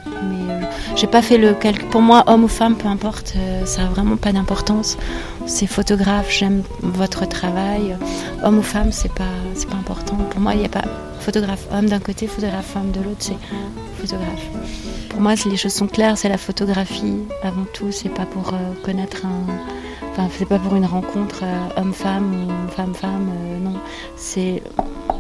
Euh, 0.08 0.59
j'ai 0.96 1.08
pas 1.08 1.22
fait 1.22 1.38
le 1.38 1.54
calcul. 1.54 1.88
Pour 1.90 2.02
moi, 2.02 2.24
homme 2.28 2.44
ou 2.44 2.48
femme, 2.48 2.76
peu 2.76 2.88
importe, 2.88 3.34
euh, 3.38 3.66
ça 3.66 3.84
a 3.84 3.86
vraiment 3.86 4.18
pas 4.18 4.32
d'importance. 4.32 4.98
C'est 5.46 5.68
photographe, 5.68 6.30
j'aime 6.30 6.64
votre 6.82 7.28
travail. 7.28 7.98
Homme 8.44 8.60
ou 8.60 8.62
femme, 8.62 8.92
c'est 8.92 9.14
pas, 9.14 9.24
pas 9.70 9.78
important. 9.78 10.16
Pour 10.30 10.40
moi, 10.40 10.54
il 10.54 10.60
n'y 10.60 10.66
a 10.66 10.70
pas 10.70 10.86
photographe 11.20 11.68
homme 11.72 11.88
d'un 11.88 12.00
côté, 12.00 12.28
photographe 12.28 12.66
femme 12.66 12.92
de 12.92 13.02
l'autre, 13.02 13.20
c'est 13.20 13.38
photographe. 14.00 14.46
Pour 15.10 15.22
moi, 15.22 15.34
les 15.46 15.58
choses 15.58 15.74
sont 15.74 15.88
claires, 15.88 16.18
c'est 16.18 16.30
la 16.30 16.38
photographie 16.38 17.18
avant 17.44 17.66
tout. 17.74 17.92
C'est 17.92 18.10
pas 18.10 18.26
pour 18.26 18.54
euh, 18.54 18.58
connaître 18.84 19.26
un. 19.26 19.46
Enfin, 20.12 20.30
c'est 20.38 20.48
pas 20.48 20.60
pour 20.60 20.76
une 20.76 20.86
rencontre 20.86 21.44
homme-femme 21.78 22.48
ou 22.48 22.72
femme-femme, 22.72 23.32
non. 23.62 23.76
C'est 24.16 24.64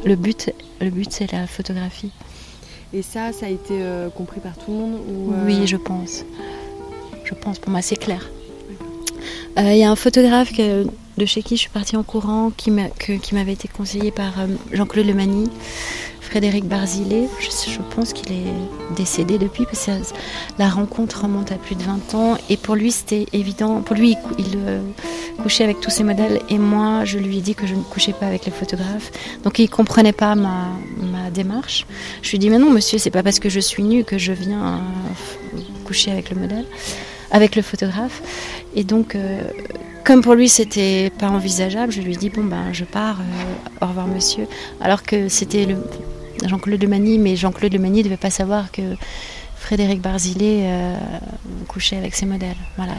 le 0.05 0.15
but. 0.15 0.51
Le 0.81 0.89
but, 0.89 1.11
c'est 1.11 1.31
la 1.31 1.47
photographie. 1.47 2.11
Et 2.91 3.03
ça, 3.03 3.31
ça 3.31 3.45
a 3.45 3.49
été 3.49 3.81
euh, 3.81 4.09
compris 4.09 4.39
par 4.39 4.57
tout 4.57 4.71
le 4.71 4.77
monde 4.77 4.99
Oui, 5.45 5.59
euh, 5.61 5.65
je 5.67 5.77
pense. 5.77 6.25
Je 7.23 7.33
pense, 7.35 7.59
pour 7.59 7.69
moi, 7.69 7.83
c'est 7.83 7.95
clair. 7.95 8.27
Il 9.57 9.63
euh, 9.63 9.73
y 9.73 9.83
a 9.83 9.91
un 9.91 9.95
photographe 9.95 10.51
de 10.53 11.25
chez 11.25 11.43
qui 11.43 11.55
je 11.55 11.61
suis 11.61 11.69
partie 11.69 11.95
en 11.95 12.03
courant 12.03 12.51
qui 12.55 12.71
m'avait 12.71 13.53
été 13.53 13.67
conseillé 13.67 14.09
par 14.09 14.33
Jean-Claude 14.71 15.05
Lemani, 15.05 15.49
Frédéric 16.21 16.65
Barzillet. 16.65 17.27
Je, 17.39 17.79
pense 17.95 18.13
qu'il 18.13 18.31
est 18.31 18.95
décédé 18.95 19.37
depuis 19.37 19.65
parce 19.65 19.85
que 19.85 19.91
la 20.57 20.69
rencontre 20.69 21.23
remonte 21.23 21.51
à 21.51 21.55
plus 21.55 21.75
de 21.75 21.83
20 21.83 22.15
ans. 22.15 22.37
Et 22.49 22.57
pour 22.57 22.75
lui, 22.75 22.91
c'était 22.91 23.25
évident. 23.33 23.81
Pour 23.81 23.95
lui, 23.95 24.15
il, 24.39 24.57
couchait 25.39 25.63
avec 25.63 25.79
tous 25.79 25.89
ses 25.89 26.03
modèles 26.03 26.41
et 26.49 26.57
moi, 26.57 27.05
je 27.05 27.17
lui 27.17 27.37
ai 27.37 27.41
dit 27.41 27.55
que 27.55 27.65
je 27.65 27.73
ne 27.73 27.81
couchais 27.81 28.13
pas 28.13 28.27
avec 28.27 28.45
les 28.45 28.51
photographes. 28.51 29.11
Donc 29.43 29.59
il 29.59 29.63
ne 29.63 29.67
comprenait 29.69 30.13
pas 30.13 30.35
ma, 30.35 30.67
démarche. 31.29 31.85
Je 32.21 32.31
lui 32.31 32.39
dit, 32.39 32.49
mais 32.49 32.57
non, 32.57 32.71
monsieur, 32.71 32.97
c'est 32.97 33.11
pas 33.11 33.23
parce 33.23 33.39
que 33.39 33.49
je 33.49 33.59
suis 33.59 33.83
nue 33.83 34.03
que 34.03 34.17
je 34.17 34.31
viens 34.31 34.81
coucher 35.85 36.11
avec 36.11 36.29
le 36.29 36.39
modèle, 36.39 36.65
avec 37.31 37.55
le 37.55 37.61
photographe. 37.61 38.21
Et 38.75 38.83
donc, 38.83 39.15
euh, 39.15 39.41
comme 40.03 40.21
pour 40.21 40.35
lui, 40.35 40.47
c'était 40.47 41.11
pas 41.17 41.29
envisageable, 41.29 41.91
je 41.91 42.01
lui 42.01 42.15
dit, 42.15 42.29
bon, 42.29 42.43
ben, 42.43 42.71
je 42.73 42.85
pars, 42.85 43.19
euh, 43.19 43.85
au 43.85 43.87
revoir, 43.87 44.07
monsieur. 44.07 44.47
Alors 44.81 45.03
que 45.03 45.29
c'était 45.29 45.65
le 45.65 45.77
Jean-Claude 46.45 46.81
Lemani, 46.81 47.17
mais 47.17 47.35
Jean-Claude 47.35 47.73
Lemani 47.73 47.99
ne 47.99 48.03
devait 48.03 48.17
pas 48.17 48.29
savoir 48.29 48.71
que 48.71 48.81
Frédéric 49.55 50.01
Barzillet 50.01 50.63
euh, 50.65 50.95
couchait 51.67 51.97
avec 51.97 52.15
ses 52.15 52.25
modèles. 52.25 52.55
Voilà, 52.77 52.93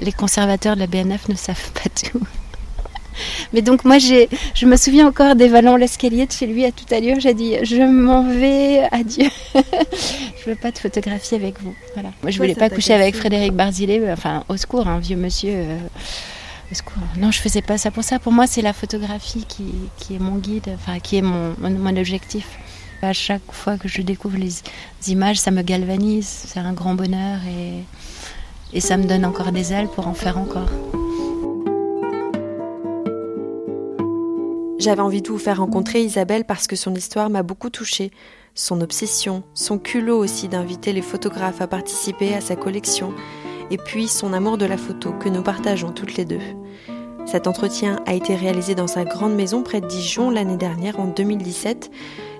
les 0.00 0.12
conservateurs 0.12 0.74
de 0.74 0.80
la 0.80 0.86
BNF 0.86 1.28
ne 1.28 1.34
savent 1.34 1.70
pas 1.72 1.90
tout. 1.90 2.20
Mais 3.52 3.62
donc 3.62 3.84
moi, 3.84 3.98
je 3.98 4.66
me 4.66 4.76
souviens 4.76 5.08
encore 5.08 5.34
dévalant 5.34 5.76
l'escalier 5.76 6.26
de 6.26 6.32
chez 6.32 6.46
lui 6.46 6.64
à 6.64 6.72
toute 6.72 6.92
allure. 6.92 7.20
J'ai 7.20 7.34
dit, 7.34 7.56
je 7.62 7.82
m'en 7.82 8.22
vais, 8.22 8.82
adieu. 8.90 9.28
je 9.54 10.50
veux 10.50 10.56
pas 10.56 10.70
de 10.70 10.78
photographie 10.78 11.34
avec 11.34 11.60
vous. 11.60 11.74
Voilà. 11.94 12.10
Moi, 12.22 12.30
je 12.30 12.38
voulais 12.38 12.54
pas 12.54 12.70
coucher 12.70 12.94
avec 12.94 13.16
Frédéric 13.16 13.52
Barzillet. 13.52 14.12
Enfin, 14.12 14.44
au 14.48 14.56
secours, 14.56 14.86
un 14.88 14.98
vieux 14.98 15.16
monsieur. 15.16 15.52
Euh, 15.54 15.78
au 16.70 16.74
secours. 16.74 17.02
Non, 17.16 17.30
je 17.30 17.40
faisais 17.40 17.62
pas 17.62 17.78
ça 17.78 17.90
pour 17.90 18.04
ça. 18.04 18.18
Pour 18.18 18.32
moi, 18.32 18.46
c'est 18.46 18.62
la 18.62 18.72
photographie 18.72 19.46
qui, 19.46 20.14
est 20.14 20.18
mon 20.18 20.36
guide, 20.36 20.70
enfin, 20.74 20.98
qui 21.00 21.16
est 21.16 21.22
mon, 21.22 21.54
mon 21.58 21.96
objectif. 21.96 22.46
À 23.02 23.12
chaque 23.14 23.50
fois 23.50 23.78
que 23.78 23.88
je 23.88 24.02
découvre 24.02 24.36
les 24.36 24.52
images, 25.08 25.38
ça 25.38 25.50
me 25.50 25.62
galvanise. 25.62 26.28
C'est 26.46 26.60
un 26.60 26.72
grand 26.72 26.94
bonheur 26.94 27.38
et, 27.48 27.82
et 28.76 28.80
ça 28.80 28.96
me 28.96 29.04
donne 29.04 29.24
encore 29.24 29.52
des 29.52 29.72
ailes 29.72 29.88
pour 29.88 30.06
en 30.06 30.14
faire 30.14 30.36
encore. 30.38 30.68
J'avais 34.80 35.02
envie 35.02 35.20
de 35.20 35.28
vous 35.28 35.36
faire 35.36 35.58
rencontrer 35.58 36.02
Isabelle 36.02 36.46
parce 36.46 36.66
que 36.66 36.74
son 36.74 36.94
histoire 36.94 37.28
m'a 37.28 37.42
beaucoup 37.42 37.68
touchée. 37.68 38.10
Son 38.54 38.80
obsession, 38.80 39.42
son 39.52 39.78
culot 39.78 40.16
aussi 40.16 40.48
d'inviter 40.48 40.94
les 40.94 41.02
photographes 41.02 41.60
à 41.60 41.66
participer 41.66 42.32
à 42.32 42.40
sa 42.40 42.56
collection, 42.56 43.12
et 43.70 43.76
puis 43.76 44.08
son 44.08 44.32
amour 44.32 44.56
de 44.56 44.64
la 44.64 44.78
photo 44.78 45.12
que 45.12 45.28
nous 45.28 45.42
partageons 45.42 45.92
toutes 45.92 46.16
les 46.16 46.24
deux. 46.24 46.40
Cet 47.26 47.46
entretien 47.46 48.00
a 48.06 48.14
été 48.14 48.34
réalisé 48.34 48.74
dans 48.74 48.86
sa 48.86 49.04
grande 49.04 49.34
maison 49.34 49.62
près 49.62 49.82
de 49.82 49.86
Dijon 49.86 50.30
l'année 50.30 50.56
dernière 50.56 50.98
en 50.98 51.08
2017 51.08 51.90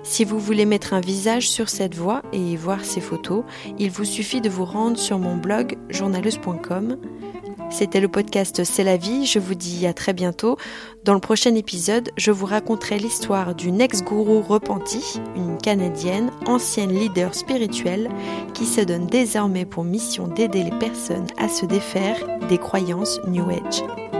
Si 0.01 0.25
vous 0.25 0.39
voulez 0.39 0.65
mettre 0.65 0.95
un 0.95 0.99
visage 0.99 1.47
sur 1.47 1.69
cette 1.69 1.93
voix 1.93 2.23
et 2.33 2.55
voir 2.55 2.83
ces 2.83 3.01
photos, 3.01 3.43
il 3.77 3.91
vous 3.91 4.03
suffit 4.03 4.41
de 4.41 4.49
vous 4.49 4.65
rendre 4.65 4.97
sur 4.97 5.19
mon 5.19 5.37
blog 5.37 5.77
journaleuse.com. 5.89 6.97
C'était 7.71 8.01
le 8.01 8.09
podcast 8.09 8.63
C'est 8.65 8.83
la 8.83 8.97
vie, 8.97 9.25
je 9.25 9.39
vous 9.39 9.55
dis 9.55 9.87
à 9.87 9.93
très 9.93 10.13
bientôt. 10.13 10.57
Dans 11.05 11.13
le 11.13 11.19
prochain 11.19 11.55
épisode, 11.55 12.09
je 12.17 12.29
vous 12.29 12.45
raconterai 12.45 12.99
l'histoire 12.99 13.55
d'une 13.55 13.79
ex-gourou 13.79 14.41
repentie, 14.41 15.19
une 15.37 15.57
Canadienne, 15.57 16.31
ancienne 16.45 16.93
leader 16.93 17.33
spirituelle, 17.33 18.09
qui 18.53 18.65
se 18.65 18.81
donne 18.81 19.07
désormais 19.07 19.65
pour 19.65 19.85
mission 19.85 20.27
d'aider 20.27 20.63
les 20.63 20.77
personnes 20.77 21.27
à 21.37 21.47
se 21.47 21.65
défaire 21.65 22.17
des 22.49 22.57
croyances 22.57 23.19
New 23.27 23.49
Age. 23.49 24.10